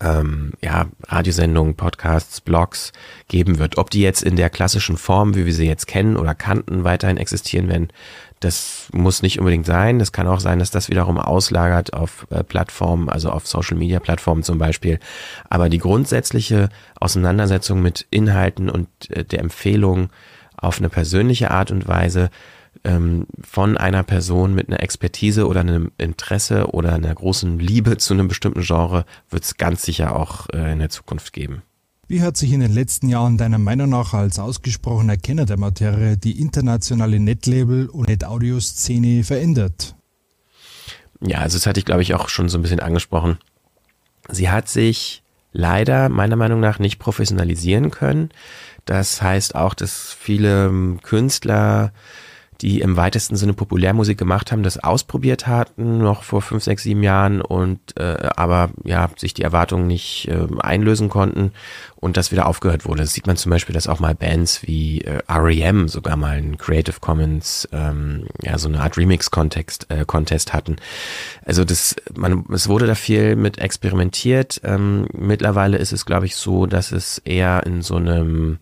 ähm, 0.00 0.52
ja, 0.62 0.86
Radiosendungen, 1.08 1.74
Podcasts, 1.74 2.40
Blogs 2.40 2.92
geben 3.28 3.58
wird. 3.58 3.76
Ob 3.76 3.90
die 3.90 4.00
jetzt 4.00 4.22
in 4.22 4.36
der 4.36 4.50
klassischen 4.50 4.96
Form, 4.96 5.34
wie 5.34 5.46
wir 5.46 5.52
sie 5.52 5.66
jetzt 5.66 5.86
kennen 5.86 6.16
oder 6.16 6.34
kannten, 6.34 6.84
weiterhin 6.84 7.18
existieren 7.18 7.68
werden, 7.68 7.88
das 8.40 8.88
muss 8.92 9.20
nicht 9.20 9.38
unbedingt 9.38 9.66
sein. 9.66 9.98
Das 9.98 10.12
kann 10.12 10.26
auch 10.26 10.40
sein, 10.40 10.58
dass 10.58 10.70
das 10.70 10.88
wiederum 10.88 11.18
auslagert 11.18 11.92
auf 11.92 12.26
äh, 12.30 12.42
Plattformen, 12.42 13.10
also 13.10 13.30
auf 13.30 13.46
Social 13.46 13.76
Media 13.76 14.00
Plattformen 14.00 14.42
zum 14.42 14.56
Beispiel. 14.56 14.98
Aber 15.50 15.68
die 15.68 15.78
grundsätzliche 15.78 16.70
Auseinandersetzung 16.98 17.82
mit 17.82 18.06
Inhalten 18.10 18.70
und 18.70 18.88
äh, 19.10 19.24
der 19.24 19.40
Empfehlung 19.40 20.08
auf 20.60 20.78
eine 20.78 20.88
persönliche 20.88 21.50
Art 21.50 21.70
und 21.70 21.88
Weise 21.88 22.30
ähm, 22.84 23.26
von 23.42 23.76
einer 23.76 24.02
Person 24.02 24.54
mit 24.54 24.68
einer 24.68 24.82
Expertise 24.82 25.46
oder 25.46 25.60
einem 25.60 25.92
Interesse 25.98 26.72
oder 26.72 26.94
einer 26.94 27.14
großen 27.14 27.58
Liebe 27.58 27.96
zu 27.96 28.14
einem 28.14 28.28
bestimmten 28.28 28.62
Genre 28.62 29.04
wird 29.28 29.44
es 29.44 29.56
ganz 29.56 29.82
sicher 29.82 30.16
auch 30.16 30.48
äh, 30.50 30.72
in 30.72 30.78
der 30.78 30.90
Zukunft 30.90 31.32
geben. 31.32 31.62
Wie 32.08 32.22
hat 32.22 32.36
sich 32.36 32.52
in 32.52 32.60
den 32.60 32.72
letzten 32.72 33.08
Jahren 33.08 33.38
deiner 33.38 33.58
Meinung 33.58 33.90
nach 33.90 34.14
als 34.14 34.38
ausgesprochener 34.38 35.16
Kenner 35.16 35.46
der 35.46 35.58
Materie 35.58 36.16
die 36.16 36.40
internationale 36.40 37.20
Netlabel- 37.20 37.88
und 37.88 38.08
Netaudio-Szene 38.08 39.22
verändert? 39.22 39.94
Ja, 41.20 41.38
also 41.38 41.58
das 41.58 41.66
hatte 41.66 41.78
ich 41.78 41.86
glaube 41.86 42.02
ich 42.02 42.14
auch 42.14 42.28
schon 42.28 42.48
so 42.48 42.58
ein 42.58 42.62
bisschen 42.62 42.80
angesprochen. 42.80 43.38
Sie 44.28 44.50
hat 44.50 44.68
sich 44.68 45.22
leider 45.52 46.08
meiner 46.08 46.36
Meinung 46.36 46.60
nach 46.60 46.78
nicht 46.78 46.98
professionalisieren 46.98 47.90
können. 47.90 48.30
Das 48.90 49.22
heißt 49.22 49.54
auch, 49.54 49.74
dass 49.74 50.12
viele 50.12 50.66
ähm, 50.66 50.98
Künstler 51.04 51.92
die 52.60 52.80
im 52.80 52.96
weitesten 52.96 53.36
Sinne 53.36 53.54
Populärmusik 53.54 54.18
gemacht 54.18 54.52
haben, 54.52 54.62
das 54.62 54.78
ausprobiert 54.78 55.46
hatten, 55.46 55.98
noch 55.98 56.22
vor 56.22 56.42
fünf, 56.42 56.62
sechs, 56.62 56.82
sieben 56.82 57.02
Jahren 57.02 57.40
und 57.40 57.80
äh, 57.98 58.28
aber 58.36 58.70
ja, 58.84 59.10
sich 59.16 59.34
die 59.34 59.42
Erwartungen 59.42 59.86
nicht 59.86 60.28
äh, 60.28 60.46
einlösen 60.60 61.08
konnten 61.08 61.52
und 61.96 62.16
das 62.16 62.32
wieder 62.32 62.46
aufgehört 62.46 62.84
wurde. 62.84 63.02
Das 63.02 63.14
sieht 63.14 63.26
man 63.26 63.36
zum 63.36 63.50
Beispiel, 63.50 63.74
dass 63.74 63.88
auch 63.88 64.00
mal 64.00 64.14
Bands 64.14 64.62
wie 64.66 65.00
äh, 65.02 65.20
REM 65.28 65.88
sogar 65.88 66.16
mal 66.16 66.36
einen 66.36 66.58
Creative 66.58 67.00
Commons, 67.00 67.68
ähm, 67.72 68.26
ja, 68.42 68.58
so 68.58 68.68
eine 68.68 68.80
Art 68.80 68.96
Remix-Contest 68.96 69.86
äh, 69.90 70.04
Contest 70.06 70.52
hatten. 70.52 70.76
Also 71.44 71.64
das, 71.64 71.96
man, 72.14 72.44
es 72.52 72.68
wurde 72.68 72.86
da 72.86 72.94
viel 72.94 73.36
mit 73.36 73.58
experimentiert. 73.58 74.60
Ähm, 74.64 75.06
mittlerweile 75.12 75.78
ist 75.78 75.92
es, 75.92 76.04
glaube 76.04 76.26
ich, 76.26 76.36
so, 76.36 76.66
dass 76.66 76.92
es 76.92 77.18
eher 77.18 77.64
in 77.64 77.82
so 77.82 77.96
einem 77.96 78.58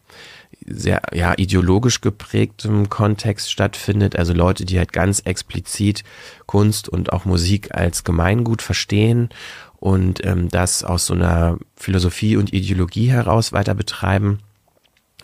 sehr 0.70 1.02
ja 1.12 1.35
ideologisch 1.37 2.00
geprägtem 2.00 2.88
Kontext 2.88 3.50
stattfindet, 3.50 4.16
also 4.16 4.33
Leute, 4.33 4.64
die 4.64 4.78
halt 4.78 4.92
ganz 4.92 5.20
explizit 5.20 6.04
Kunst 6.46 6.88
und 6.88 7.12
auch 7.12 7.24
Musik 7.24 7.74
als 7.74 8.04
Gemeingut 8.04 8.62
verstehen 8.62 9.28
und 9.76 10.24
ähm, 10.24 10.48
das 10.48 10.85
aus 10.85 11.07
so 11.07 11.14
einer 11.14 11.59
Philosophie 11.76 12.37
und 12.37 12.52
Ideologie 12.52 13.11
heraus 13.11 13.52
weiter 13.52 13.74
betreiben, 13.74 14.40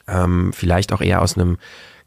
ähm, 0.07 0.53
vielleicht 0.53 0.93
auch 0.93 1.01
eher 1.01 1.23
aus 1.23 1.37
einem 1.37 1.59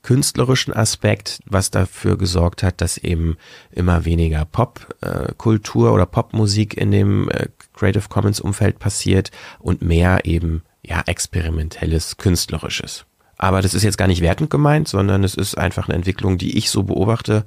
künstlerischen 0.04 0.74
Aspekt, 0.74 1.42
was 1.46 1.70
dafür 1.72 2.18
gesorgt 2.18 2.64
hat, 2.64 2.80
dass 2.80 2.98
eben 2.98 3.36
immer 3.72 4.06
weniger 4.06 4.46
Popkultur 4.46 5.90
äh, 5.90 5.92
oder 5.92 6.06
Popmusik 6.06 6.78
in 6.78 6.92
dem 6.92 7.30
äh, 7.30 7.48
Creative 7.74 8.08
Commons 8.08 8.40
Umfeld 8.40 8.80
passiert 8.80 9.32
und 9.60 9.82
mehr 9.82 10.22
eben 10.24 10.64
ja 10.82 11.04
experimentelles 11.06 12.16
künstlerisches. 12.16 13.07
Aber 13.38 13.62
das 13.62 13.74
ist 13.74 13.84
jetzt 13.84 13.98
gar 13.98 14.08
nicht 14.08 14.22
wertend 14.22 14.50
gemeint, 14.50 14.88
sondern 14.88 15.24
es 15.24 15.36
ist 15.36 15.58
einfach 15.58 15.88
eine 15.88 15.96
Entwicklung, 15.96 16.38
die 16.38 16.58
ich 16.58 16.72
so 16.72 16.84
beobachte, 16.84 17.46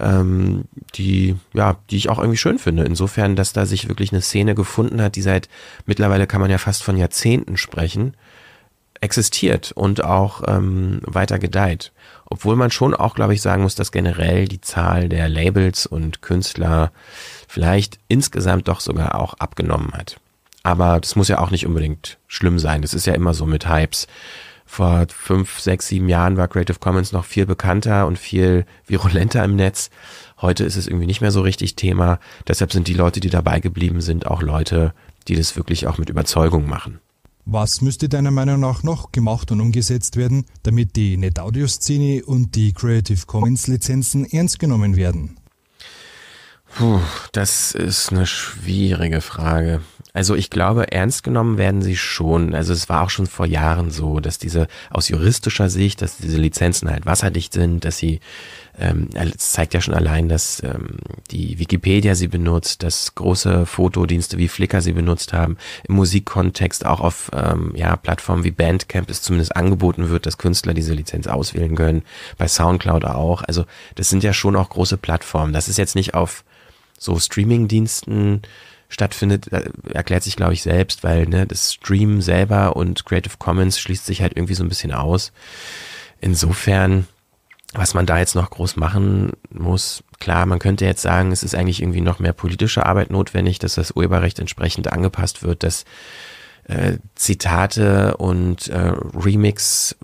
ähm, 0.00 0.64
die, 0.96 1.36
ja, 1.52 1.76
die 1.90 1.96
ich 1.96 2.08
auch 2.08 2.18
irgendwie 2.18 2.36
schön 2.36 2.58
finde. 2.58 2.84
Insofern, 2.84 3.36
dass 3.36 3.52
da 3.52 3.64
sich 3.64 3.88
wirklich 3.88 4.12
eine 4.12 4.22
Szene 4.22 4.54
gefunden 4.54 5.00
hat, 5.00 5.14
die 5.14 5.22
seit 5.22 5.48
mittlerweile 5.86 6.26
kann 6.26 6.40
man 6.40 6.50
ja 6.50 6.58
fast 6.58 6.82
von 6.82 6.96
Jahrzehnten 6.96 7.56
sprechen, 7.56 8.16
existiert 9.00 9.72
und 9.72 10.04
auch 10.04 10.42
ähm, 10.46 11.00
weiter 11.06 11.38
gedeiht. 11.38 11.92
Obwohl 12.26 12.56
man 12.56 12.70
schon 12.70 12.94
auch, 12.94 13.14
glaube 13.14 13.34
ich, 13.34 13.40
sagen 13.40 13.62
muss, 13.62 13.74
dass 13.74 13.92
generell 13.92 14.46
die 14.46 14.60
Zahl 14.60 15.08
der 15.08 15.28
Labels 15.28 15.86
und 15.86 16.22
Künstler 16.22 16.92
vielleicht 17.48 17.98
insgesamt 18.08 18.68
doch 18.68 18.80
sogar 18.80 19.14
auch 19.14 19.34
abgenommen 19.34 19.92
hat. 19.92 20.20
Aber 20.62 21.00
das 21.00 21.16
muss 21.16 21.28
ja 21.28 21.38
auch 21.38 21.50
nicht 21.50 21.66
unbedingt 21.66 22.18
schlimm 22.26 22.58
sein. 22.58 22.82
Das 22.82 22.94
ist 22.94 23.06
ja 23.06 23.14
immer 23.14 23.32
so 23.32 23.46
mit 23.46 23.68
Hypes 23.68 24.06
vor 24.70 25.04
fünf, 25.08 25.58
sechs, 25.58 25.88
sieben 25.88 26.08
Jahren 26.08 26.36
war 26.36 26.46
Creative 26.46 26.78
Commons 26.78 27.10
noch 27.10 27.24
viel 27.24 27.44
bekannter 27.44 28.06
und 28.06 28.20
viel 28.20 28.64
virulenter 28.86 29.44
im 29.44 29.56
Netz. 29.56 29.90
Heute 30.40 30.62
ist 30.62 30.76
es 30.76 30.86
irgendwie 30.86 31.08
nicht 31.08 31.20
mehr 31.20 31.32
so 31.32 31.40
richtig 31.40 31.74
Thema. 31.74 32.20
Deshalb 32.46 32.72
sind 32.72 32.86
die 32.86 32.94
Leute, 32.94 33.18
die 33.18 33.30
dabei 33.30 33.58
geblieben 33.58 34.00
sind, 34.00 34.28
auch 34.28 34.42
Leute, 34.42 34.94
die 35.26 35.34
das 35.34 35.56
wirklich 35.56 35.88
auch 35.88 35.98
mit 35.98 36.08
Überzeugung 36.08 36.68
machen. 36.68 37.00
Was 37.46 37.80
müsste 37.80 38.08
deiner 38.08 38.30
Meinung 38.30 38.60
nach 38.60 38.84
noch 38.84 39.10
gemacht 39.10 39.50
und 39.50 39.60
umgesetzt 39.60 40.16
werden, 40.16 40.46
damit 40.62 40.94
die 40.94 41.16
NetAudio-Szene 41.16 42.24
und 42.24 42.54
die 42.54 42.72
Creative 42.72 43.26
Commons-Lizenzen 43.26 44.24
ernst 44.24 44.60
genommen 44.60 44.94
werden? 44.94 45.36
Puh, 46.76 47.00
das 47.32 47.72
ist 47.72 48.12
eine 48.12 48.24
schwierige 48.24 49.20
Frage. 49.20 49.80
Also 50.12 50.34
ich 50.34 50.50
glaube, 50.50 50.90
ernst 50.92 51.22
genommen 51.22 51.58
werden 51.58 51.82
sie 51.82 51.96
schon. 51.96 52.54
Also 52.54 52.72
es 52.72 52.88
war 52.88 53.02
auch 53.02 53.10
schon 53.10 53.26
vor 53.26 53.46
Jahren 53.46 53.90
so, 53.90 54.20
dass 54.20 54.38
diese 54.38 54.66
aus 54.90 55.08
juristischer 55.08 55.70
Sicht, 55.70 56.02
dass 56.02 56.16
diese 56.16 56.38
Lizenzen 56.38 56.90
halt 56.90 57.06
wasserdicht 57.06 57.52
sind, 57.52 57.84
dass 57.84 57.98
sie, 57.98 58.20
ähm, 58.78 59.08
es 59.14 59.52
zeigt 59.52 59.74
ja 59.74 59.80
schon 59.80 59.94
allein, 59.94 60.28
dass 60.28 60.62
ähm, 60.62 60.98
die 61.30 61.58
Wikipedia 61.58 62.14
sie 62.14 62.28
benutzt, 62.28 62.82
dass 62.82 63.14
große 63.14 63.66
Fotodienste 63.66 64.38
wie 64.38 64.48
Flickr 64.48 64.80
sie 64.80 64.92
benutzt 64.92 65.32
haben, 65.32 65.56
im 65.86 65.94
Musikkontext 65.94 66.86
auch 66.86 67.00
auf 67.00 67.30
ähm, 67.32 67.72
ja, 67.76 67.96
Plattformen 67.96 68.44
wie 68.44 68.50
Bandcamp 68.50 69.08
es 69.10 69.22
zumindest 69.22 69.54
angeboten 69.54 70.08
wird, 70.08 70.26
dass 70.26 70.38
Künstler 70.38 70.74
diese 70.74 70.94
Lizenz 70.94 71.28
auswählen 71.28 71.76
können, 71.76 72.02
bei 72.36 72.48
Soundcloud 72.48 73.04
auch. 73.04 73.42
Also 73.42 73.64
das 73.94 74.08
sind 74.08 74.24
ja 74.24 74.32
schon 74.32 74.56
auch 74.56 74.70
große 74.70 74.96
Plattformen. 74.96 75.52
Das 75.52 75.68
ist 75.68 75.78
jetzt 75.78 75.94
nicht 75.94 76.14
auf 76.14 76.44
so 76.98 77.18
Streaming-Diensten 77.18 78.42
stattfindet, 78.90 79.50
äh, 79.52 79.70
erklärt 79.92 80.22
sich, 80.22 80.36
glaube 80.36 80.52
ich, 80.52 80.62
selbst, 80.62 81.02
weil 81.02 81.26
ne, 81.26 81.46
das 81.46 81.72
Stream 81.74 82.20
selber 82.20 82.76
und 82.76 83.06
Creative 83.06 83.36
Commons 83.38 83.78
schließt 83.80 84.04
sich 84.04 84.20
halt 84.20 84.36
irgendwie 84.36 84.54
so 84.54 84.62
ein 84.62 84.68
bisschen 84.68 84.92
aus. 84.92 85.32
Insofern, 86.20 87.06
was 87.72 87.94
man 87.94 88.04
da 88.04 88.18
jetzt 88.18 88.34
noch 88.34 88.50
groß 88.50 88.76
machen 88.76 89.32
muss, 89.50 90.02
klar, 90.18 90.44
man 90.44 90.58
könnte 90.58 90.84
jetzt 90.84 91.02
sagen, 91.02 91.32
es 91.32 91.42
ist 91.42 91.54
eigentlich 91.54 91.80
irgendwie 91.80 92.02
noch 92.02 92.18
mehr 92.18 92.32
politische 92.34 92.84
Arbeit 92.84 93.10
notwendig, 93.10 93.58
dass 93.60 93.76
das 93.76 93.92
Urheberrecht 93.92 94.38
entsprechend 94.38 94.92
angepasst 94.92 95.42
wird, 95.42 95.62
dass 95.62 95.84
äh, 96.70 96.98
Zitate 97.16 98.16
und 98.18 98.68
äh, 98.68 98.92
Remix, 99.14 99.96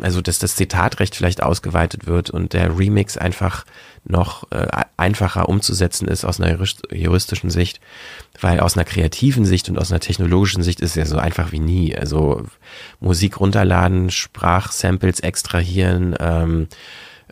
also 0.00 0.20
dass 0.20 0.38
das 0.38 0.54
Zitatrecht 0.54 1.16
vielleicht 1.16 1.42
ausgeweitet 1.42 2.06
wird 2.06 2.28
und 2.28 2.52
der 2.52 2.78
Remix 2.78 3.16
einfach 3.16 3.64
noch 4.04 4.50
äh, 4.50 4.66
einfacher 4.98 5.48
umzusetzen 5.48 6.08
ist 6.08 6.26
aus 6.26 6.38
einer 6.38 6.58
juristischen 6.92 7.48
Sicht, 7.48 7.80
weil 8.38 8.60
aus 8.60 8.76
einer 8.76 8.84
kreativen 8.84 9.46
Sicht 9.46 9.70
und 9.70 9.78
aus 9.78 9.90
einer 9.90 10.00
technologischen 10.00 10.62
Sicht 10.62 10.80
ist 10.80 10.90
es 10.90 10.96
ja 10.96 11.06
so 11.06 11.16
einfach 11.16 11.52
wie 11.52 11.58
nie. 11.58 11.96
Also 11.96 12.44
Musik 13.00 13.40
runterladen, 13.40 14.10
Sprachsamples 14.10 15.20
extrahieren, 15.20 16.14
ähm, 16.20 16.68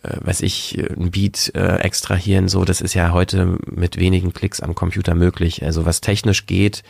äh, 0.02 0.16
weiß 0.18 0.40
ich, 0.40 0.78
ein 0.78 1.10
Beat 1.10 1.52
äh, 1.54 1.76
extrahieren, 1.80 2.48
so, 2.48 2.64
das 2.64 2.80
ist 2.80 2.94
ja 2.94 3.12
heute 3.12 3.58
mit 3.66 3.98
wenigen 3.98 4.32
Klicks 4.32 4.60
am 4.60 4.74
Computer 4.74 5.14
möglich. 5.14 5.62
Also 5.62 5.84
was 5.84 6.00
technisch 6.00 6.46
geht, 6.46 6.84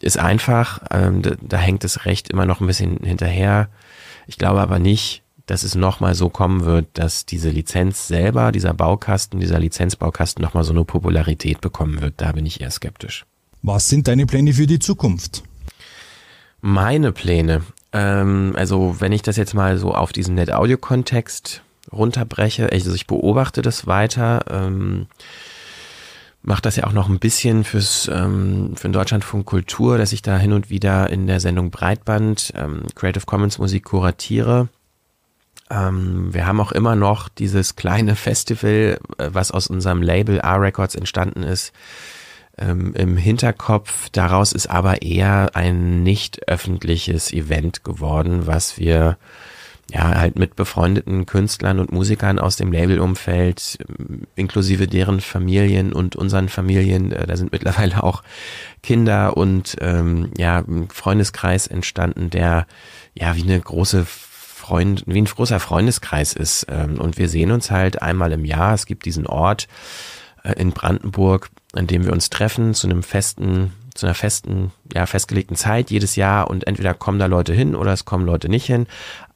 ist 0.00 0.18
einfach, 0.18 0.82
ähm, 0.90 1.22
da, 1.22 1.32
da 1.40 1.56
hängt 1.56 1.84
das 1.84 2.04
Recht 2.04 2.28
immer 2.30 2.46
noch 2.46 2.60
ein 2.60 2.66
bisschen 2.66 2.98
hinterher. 3.02 3.68
Ich 4.26 4.38
glaube 4.38 4.60
aber 4.60 4.78
nicht, 4.78 5.22
dass 5.46 5.62
es 5.62 5.74
nochmal 5.74 6.14
so 6.14 6.28
kommen 6.28 6.64
wird, 6.64 6.86
dass 6.92 7.24
diese 7.24 7.48
Lizenz 7.48 8.06
selber, 8.06 8.52
dieser 8.52 8.74
Baukasten, 8.74 9.40
dieser 9.40 9.58
Lizenzbaukasten 9.58 10.42
nochmal 10.42 10.64
so 10.64 10.72
eine 10.72 10.84
Popularität 10.84 11.60
bekommen 11.60 12.02
wird. 12.02 12.14
Da 12.18 12.32
bin 12.32 12.44
ich 12.44 12.60
eher 12.60 12.70
skeptisch. 12.70 13.24
Was 13.62 13.88
sind 13.88 14.06
deine 14.08 14.26
Pläne 14.26 14.52
für 14.52 14.66
die 14.66 14.78
Zukunft? 14.78 15.42
Meine 16.60 17.12
Pläne. 17.12 17.62
Ähm, 17.92 18.52
also 18.56 18.96
wenn 18.98 19.12
ich 19.12 19.22
das 19.22 19.36
jetzt 19.36 19.54
mal 19.54 19.78
so 19.78 19.94
auf 19.94 20.12
diesen 20.12 20.34
Net-Audio-Kontext 20.34 21.62
runterbreche, 21.90 22.70
also 22.70 22.92
ich 22.92 23.06
beobachte 23.06 23.62
das 23.62 23.86
weiter, 23.86 24.44
ähm, 24.50 25.06
mache 26.42 26.62
das 26.62 26.76
ja 26.76 26.84
auch 26.84 26.92
noch 26.92 27.08
ein 27.08 27.18
bisschen 27.18 27.64
fürs 27.64 28.08
ähm, 28.12 28.72
für 28.76 28.88
den 28.88 28.92
Deutschlandfunk 28.92 29.46
Kultur, 29.46 29.98
dass 29.98 30.12
ich 30.12 30.22
da 30.22 30.38
hin 30.38 30.52
und 30.52 30.70
wieder 30.70 31.10
in 31.10 31.26
der 31.26 31.40
Sendung 31.40 31.70
Breitband 31.70 32.52
ähm, 32.56 32.82
Creative 32.94 33.26
Commons 33.26 33.58
Musik 33.58 33.84
kuratiere. 33.84 34.68
Ähm, 35.70 36.32
wir 36.32 36.46
haben 36.46 36.60
auch 36.60 36.72
immer 36.72 36.96
noch 36.96 37.28
dieses 37.28 37.76
kleine 37.76 38.16
Festival, 38.16 38.98
äh, 39.18 39.28
was 39.32 39.50
aus 39.50 39.66
unserem 39.66 40.02
Label 40.02 40.38
R-Records 40.38 40.94
entstanden 40.94 41.42
ist, 41.42 41.72
ähm, 42.56 42.94
im 42.94 43.16
Hinterkopf. 43.16 44.08
Daraus 44.10 44.52
ist 44.52 44.68
aber 44.68 45.02
eher 45.02 45.50
ein 45.54 46.02
nicht 46.02 46.48
öffentliches 46.48 47.32
Event 47.32 47.84
geworden, 47.84 48.46
was 48.46 48.78
wir 48.78 49.18
ja 49.90 50.18
halt 50.18 50.38
mit 50.38 50.54
befreundeten 50.54 51.24
Künstlern 51.26 51.78
und 51.78 51.92
Musikern 51.92 52.38
aus 52.38 52.56
dem 52.56 52.72
Labelumfeld, 52.72 53.78
ähm, 53.88 54.26
inklusive 54.36 54.86
deren 54.86 55.20
Familien 55.20 55.92
und 55.92 56.16
unseren 56.16 56.48
Familien, 56.48 57.12
äh, 57.12 57.26
da 57.26 57.36
sind 57.36 57.52
mittlerweile 57.52 58.02
auch 58.02 58.22
Kinder 58.82 59.36
und 59.36 59.76
ähm, 59.80 60.30
ja 60.36 60.58
ein 60.58 60.88
Freundeskreis 60.90 61.66
entstanden, 61.66 62.30
der 62.30 62.66
ja 63.14 63.34
wie 63.36 63.42
eine 63.42 63.58
große 63.58 64.06
Freund, 64.68 65.04
wie 65.06 65.20
ein 65.20 65.24
großer 65.24 65.60
Freundeskreis 65.60 66.34
ist. 66.34 66.66
Ähm, 66.68 67.00
und 67.00 67.16
wir 67.16 67.28
sehen 67.28 67.50
uns 67.50 67.70
halt 67.70 68.02
einmal 68.02 68.32
im 68.32 68.44
Jahr. 68.44 68.74
Es 68.74 68.84
gibt 68.84 69.06
diesen 69.06 69.26
Ort 69.26 69.66
äh, 70.44 70.52
in 70.60 70.72
Brandenburg, 70.72 71.48
an 71.72 71.86
dem 71.86 72.04
wir 72.04 72.12
uns 72.12 72.28
treffen 72.28 72.74
zu 72.74 72.86
einem 72.86 73.02
festen, 73.02 73.72
zu 73.94 74.06
einer 74.06 74.14
festen, 74.14 74.72
ja, 74.94 75.06
festgelegten 75.06 75.56
Zeit 75.56 75.90
jedes 75.90 76.16
Jahr 76.16 76.50
und 76.50 76.66
entweder 76.66 76.94
kommen 76.94 77.18
da 77.18 77.26
Leute 77.26 77.52
hin 77.52 77.74
oder 77.74 77.92
es 77.92 78.04
kommen 78.04 78.26
Leute 78.26 78.48
nicht 78.48 78.66
hin. 78.66 78.86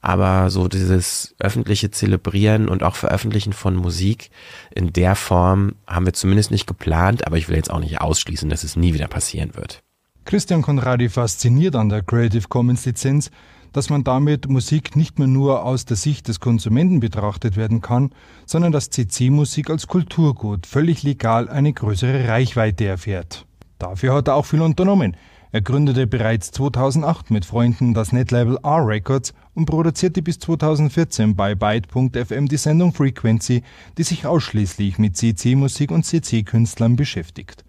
Aber 0.01 0.49
so 0.49 0.67
dieses 0.67 1.35
öffentliche 1.39 1.91
Zelebrieren 1.91 2.67
und 2.67 2.83
auch 2.83 2.95
Veröffentlichen 2.95 3.53
von 3.53 3.75
Musik 3.75 4.29
in 4.73 4.93
der 4.93 5.15
Form 5.15 5.75
haben 5.87 6.05
wir 6.05 6.13
zumindest 6.13 6.51
nicht 6.51 6.67
geplant, 6.67 7.25
aber 7.25 7.37
ich 7.37 7.47
will 7.47 7.55
jetzt 7.55 7.71
auch 7.71 7.79
nicht 7.79 8.01
ausschließen, 8.01 8.49
dass 8.49 8.63
es 8.63 8.75
nie 8.75 8.93
wieder 8.93 9.07
passieren 9.07 9.55
wird. 9.55 9.81
Christian 10.25 10.61
Conradi 10.61 11.09
fasziniert 11.09 11.75
an 11.75 11.89
der 11.89 12.01
Creative 12.01 12.47
Commons 12.47 12.85
Lizenz, 12.85 13.29
dass 13.73 13.89
man 13.89 14.03
damit 14.03 14.47
Musik 14.47 14.95
nicht 14.95 15.19
mehr 15.19 15.27
nur 15.27 15.65
aus 15.65 15.85
der 15.85 15.97
Sicht 15.97 16.27
des 16.27 16.39
Konsumenten 16.39 16.99
betrachtet 16.99 17.57
werden 17.57 17.81
kann, 17.81 18.11
sondern 18.45 18.71
dass 18.71 18.89
CC-Musik 18.91 19.69
als 19.69 19.87
Kulturgut 19.87 20.65
völlig 20.67 21.03
legal 21.03 21.49
eine 21.49 21.73
größere 21.73 22.27
Reichweite 22.27 22.85
erfährt. 22.85 23.45
Dafür 23.83 24.13
hat 24.13 24.29
er 24.29 24.35
auch 24.35 24.45
viel 24.45 24.61
unternommen. 24.61 25.17
Er 25.51 25.59
gründete 25.59 26.07
bereits 26.07 26.51
2008 26.51 27.31
mit 27.31 27.43
Freunden 27.43 27.93
das 27.93 28.13
Netlabel 28.13 28.57
R 28.63 28.87
Records 28.87 29.33
und 29.55 29.65
produzierte 29.65 30.21
bis 30.21 30.39
2014 30.39 31.35
bei 31.35 31.53
Byte.fm 31.53 32.47
die 32.47 32.55
Sendung 32.55 32.93
Frequency, 32.93 33.61
die 33.97 34.03
sich 34.03 34.25
ausschließlich 34.25 34.99
mit 34.99 35.17
CC-Musik 35.17 35.91
und 35.91 36.05
CC-Künstlern 36.05 36.95
beschäftigt. 36.95 37.65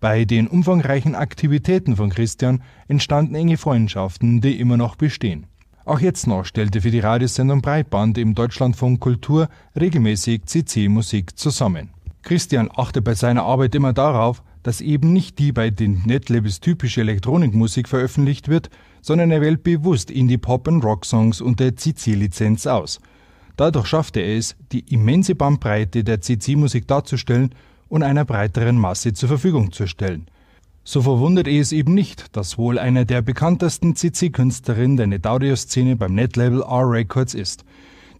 Bei 0.00 0.24
den 0.24 0.48
umfangreichen 0.48 1.14
Aktivitäten 1.14 1.94
von 1.94 2.10
Christian 2.10 2.60
entstanden 2.88 3.36
enge 3.36 3.56
Freundschaften, 3.56 4.40
die 4.40 4.58
immer 4.58 4.76
noch 4.76 4.96
bestehen. 4.96 5.46
Auch 5.84 6.00
jetzt 6.00 6.26
noch 6.26 6.44
stellte 6.44 6.80
für 6.80 6.90
die 6.90 6.98
Radiosendung 6.98 7.62
Breitband 7.62 8.18
im 8.18 8.34
Deutschlandfunk 8.34 8.98
Kultur 8.98 9.48
regelmäßig 9.78 10.46
CC-Musik 10.46 11.38
zusammen. 11.38 11.90
Christian 12.22 12.70
achte 12.74 13.02
bei 13.02 13.14
seiner 13.14 13.44
Arbeit 13.44 13.76
immer 13.76 13.92
darauf, 13.92 14.42
dass 14.64 14.80
eben 14.80 15.12
nicht 15.12 15.38
die 15.38 15.52
bei 15.52 15.70
den 15.70 16.02
Netlabels 16.06 16.58
typische 16.58 17.02
Elektronikmusik 17.02 17.86
veröffentlicht 17.86 18.48
wird, 18.48 18.70
sondern 19.02 19.30
er 19.30 19.40
wählt 19.40 19.62
bewusst 19.62 20.10
Indie-Pop- 20.10 20.66
und 20.66 20.82
Rock-Songs 20.82 21.40
unter 21.40 21.76
CC-Lizenz 21.76 22.66
aus. 22.66 22.98
Dadurch 23.56 23.86
schaffte 23.86 24.20
er 24.20 24.38
es, 24.38 24.56
die 24.72 24.80
immense 24.92 25.34
Bandbreite 25.34 26.02
der 26.02 26.20
CC-Musik 26.20 26.88
darzustellen 26.88 27.54
und 27.88 28.02
einer 28.02 28.24
breiteren 28.24 28.78
Masse 28.78 29.12
zur 29.12 29.28
Verfügung 29.28 29.70
zu 29.70 29.86
stellen. 29.86 30.26
So 30.82 31.02
verwundert 31.02 31.46
es 31.46 31.70
eben 31.70 31.94
nicht, 31.94 32.34
dass 32.34 32.58
wohl 32.58 32.78
eine 32.78 33.04
der 33.04 33.20
bekanntesten 33.20 33.94
CC-Künstlerinnen 33.94 34.96
der 34.96 35.06
NetAudio-Szene 35.08 35.96
beim 35.96 36.14
Netlabel 36.14 36.62
R 36.62 36.90
Records 36.90 37.34
ist. 37.34 37.64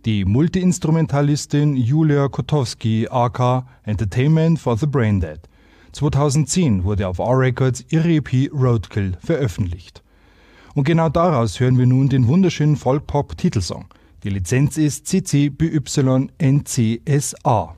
Die 0.04 0.26
Multiinstrumentalistin 0.26 1.74
Julia 1.76 2.28
Kotowski 2.28 3.08
AK 3.10 3.64
Entertainment 3.84 4.58
for 4.60 4.76
the 4.76 4.86
Braindead. 4.86 5.40
2010 5.94 6.84
wurde 6.84 7.06
auf 7.06 7.18
R 7.18 7.38
Records 7.38 7.84
ihre 7.88 8.10
EP 8.14 8.50
Roadkill 8.52 9.16
veröffentlicht. 9.24 10.02
Und 10.74 10.84
genau 10.84 11.08
daraus 11.08 11.60
hören 11.60 11.78
wir 11.78 11.86
nun 11.86 12.08
den 12.08 12.26
wunderschönen 12.26 12.76
Folk-Pop-Titelsong. 12.76 13.86
Die 14.24 14.30
Lizenz 14.30 14.76
ist 14.76 15.06
CC 15.06 15.50
BY 15.50 15.80
NCSA. 16.38 17.76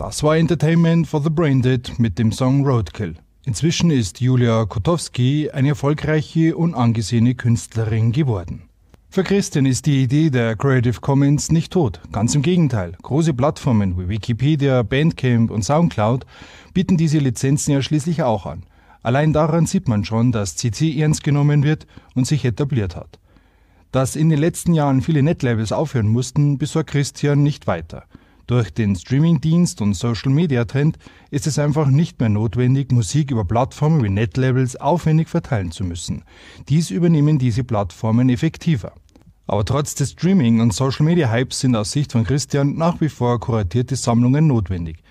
Das 0.00 0.22
war 0.22 0.38
Entertainment 0.38 1.06
for 1.06 1.22
the 1.22 1.28
Braindead 1.28 1.98
mit 1.98 2.18
dem 2.18 2.32
Song 2.32 2.64
Roadkill. 2.64 3.16
Inzwischen 3.44 3.90
ist 3.90 4.18
Julia 4.18 4.64
Kotowski 4.64 5.50
eine 5.50 5.68
erfolgreiche 5.68 6.56
und 6.56 6.72
angesehene 6.72 7.34
Künstlerin 7.34 8.10
geworden. 8.10 8.62
Für 9.10 9.24
Christian 9.24 9.66
ist 9.66 9.84
die 9.84 10.02
Idee 10.02 10.30
der 10.30 10.56
Creative 10.56 11.02
Commons 11.02 11.52
nicht 11.52 11.74
tot. 11.74 12.00
Ganz 12.12 12.34
im 12.34 12.40
Gegenteil. 12.40 12.96
Große 13.02 13.34
Plattformen 13.34 13.98
wie 13.98 14.08
Wikipedia, 14.08 14.82
Bandcamp 14.82 15.50
und 15.50 15.66
Soundcloud 15.66 16.24
bieten 16.72 16.96
diese 16.96 17.18
Lizenzen 17.18 17.72
ja 17.72 17.82
schließlich 17.82 18.22
auch 18.22 18.46
an. 18.46 18.62
Allein 19.02 19.34
daran 19.34 19.66
sieht 19.66 19.86
man 19.86 20.06
schon, 20.06 20.32
dass 20.32 20.56
CC 20.56 20.98
ernst 20.98 21.22
genommen 21.22 21.62
wird 21.62 21.86
und 22.14 22.26
sich 22.26 22.46
etabliert 22.46 22.96
hat. 22.96 23.18
Dass 23.92 24.16
in 24.16 24.30
den 24.30 24.38
letzten 24.38 24.72
Jahren 24.72 25.02
viele 25.02 25.22
Netlabels 25.22 25.72
aufhören 25.72 26.08
mussten, 26.08 26.56
besorgt 26.56 26.88
Christian 26.88 27.42
nicht 27.42 27.66
weiter. 27.66 28.04
Durch 28.50 28.74
den 28.74 28.96
Streamingdienst 28.96 29.80
und 29.80 29.94
Social 29.94 30.32
Media 30.32 30.64
Trend 30.64 30.98
ist 31.30 31.46
es 31.46 31.56
einfach 31.60 31.86
nicht 31.86 32.18
mehr 32.18 32.30
notwendig, 32.30 32.90
Musik 32.90 33.30
über 33.30 33.44
Plattformen 33.44 34.02
wie 34.02 34.08
Netlabels 34.08 34.74
aufwendig 34.74 35.28
verteilen 35.28 35.70
zu 35.70 35.84
müssen. 35.84 36.24
Dies 36.68 36.90
übernehmen 36.90 37.38
diese 37.38 37.62
Plattformen 37.62 38.28
effektiver. 38.28 38.92
Aber 39.46 39.64
trotz 39.64 39.94
des 39.94 40.10
Streaming 40.10 40.60
und 40.60 40.74
Social 40.74 41.06
Media 41.06 41.30
Hypes 41.30 41.60
sind 41.60 41.76
aus 41.76 41.92
Sicht 41.92 42.10
von 42.10 42.24
Christian 42.24 42.74
nach 42.74 43.00
wie 43.00 43.08
vor 43.08 43.38
kuratierte 43.38 43.94
Sammlungen 43.94 44.48
notwendig. 44.48 45.04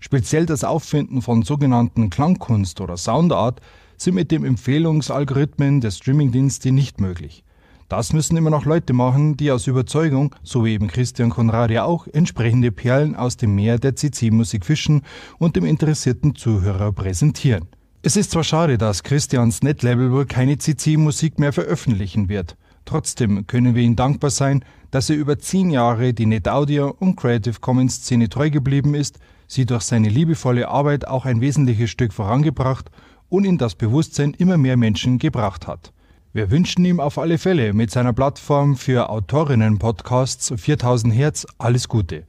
Speziell 0.00 0.46
das 0.46 0.64
Auffinden 0.64 1.20
von 1.20 1.42
sogenannten 1.42 2.08
Klangkunst 2.08 2.80
oder 2.80 2.96
Soundart 2.96 3.60
sind 3.98 4.14
mit 4.14 4.30
dem 4.30 4.42
Empfehlungsalgorithmen 4.42 5.82
der 5.82 5.90
Streamingdienste 5.90 6.72
nicht 6.72 6.98
möglich. 6.98 7.44
Das 7.88 8.12
müssen 8.12 8.36
immer 8.36 8.50
noch 8.50 8.64
Leute 8.64 8.92
machen, 8.92 9.36
die 9.36 9.52
aus 9.52 9.68
Überzeugung, 9.68 10.34
so 10.42 10.64
wie 10.64 10.72
eben 10.72 10.88
Christian 10.88 11.30
Konrad 11.30 11.70
auch, 11.76 12.08
entsprechende 12.08 12.72
Perlen 12.72 13.14
aus 13.14 13.36
dem 13.36 13.54
Meer 13.54 13.78
der 13.78 13.94
CC-Musik 13.94 14.64
fischen 14.64 15.02
und 15.38 15.54
dem 15.54 15.64
interessierten 15.64 16.34
Zuhörer 16.34 16.90
präsentieren. 16.90 17.68
Es 18.02 18.16
ist 18.16 18.32
zwar 18.32 18.42
schade, 18.42 18.76
dass 18.76 19.04
Christians 19.04 19.62
Netlabel 19.62 20.10
wohl 20.10 20.26
keine 20.26 20.58
CC-Musik 20.58 21.38
mehr 21.38 21.52
veröffentlichen 21.52 22.28
wird. 22.28 22.56
Trotzdem 22.86 23.46
können 23.46 23.76
wir 23.76 23.82
ihm 23.82 23.94
dankbar 23.94 24.30
sein, 24.30 24.64
dass 24.90 25.08
er 25.08 25.16
über 25.16 25.38
zehn 25.38 25.70
Jahre 25.70 26.12
die 26.12 26.26
NetAudio 26.26 26.92
und 26.98 27.14
Creative 27.14 27.60
Commons 27.60 27.96
Szene 27.96 28.28
treu 28.28 28.50
geblieben 28.50 28.94
ist, 28.94 29.20
sie 29.46 29.64
durch 29.64 29.82
seine 29.82 30.08
liebevolle 30.08 30.68
Arbeit 30.68 31.06
auch 31.06 31.24
ein 31.24 31.40
wesentliches 31.40 31.90
Stück 31.90 32.12
vorangebracht 32.12 32.90
und 33.28 33.44
in 33.44 33.58
das 33.58 33.76
Bewusstsein 33.76 34.34
immer 34.34 34.56
mehr 34.56 34.76
Menschen 34.76 35.18
gebracht 35.18 35.68
hat. 35.68 35.92
Wir 36.36 36.50
wünschen 36.50 36.84
ihm 36.84 37.00
auf 37.00 37.16
alle 37.16 37.38
Fälle 37.38 37.72
mit 37.72 37.90
seiner 37.90 38.12
Plattform 38.12 38.76
für 38.76 39.08
Autorinnen-Podcasts 39.08 40.52
4000 40.54 41.14
Hertz 41.14 41.46
alles 41.56 41.88
Gute. 41.88 42.24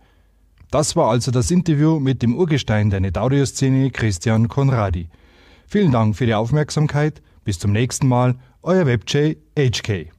Das 0.72 0.96
war 0.96 1.10
also 1.10 1.30
das 1.30 1.52
Interview 1.52 2.00
mit 2.00 2.22
dem 2.22 2.34
Urgestein 2.34 2.90
der 2.90 3.02
Netaudio-Szene 3.02 3.92
Christian 3.92 4.48
Konradi. 4.48 5.10
Vielen 5.68 5.92
Dank 5.92 6.16
für 6.16 6.26
die 6.26 6.36
Aufmerksamkeit. 6.36 7.22
Bis 7.44 7.60
zum 7.60 7.74
nächsten 7.74 8.08
Mal. 8.08 8.36
Euer 8.62 8.86
WebJ 8.86 9.36
HK. 9.60 10.17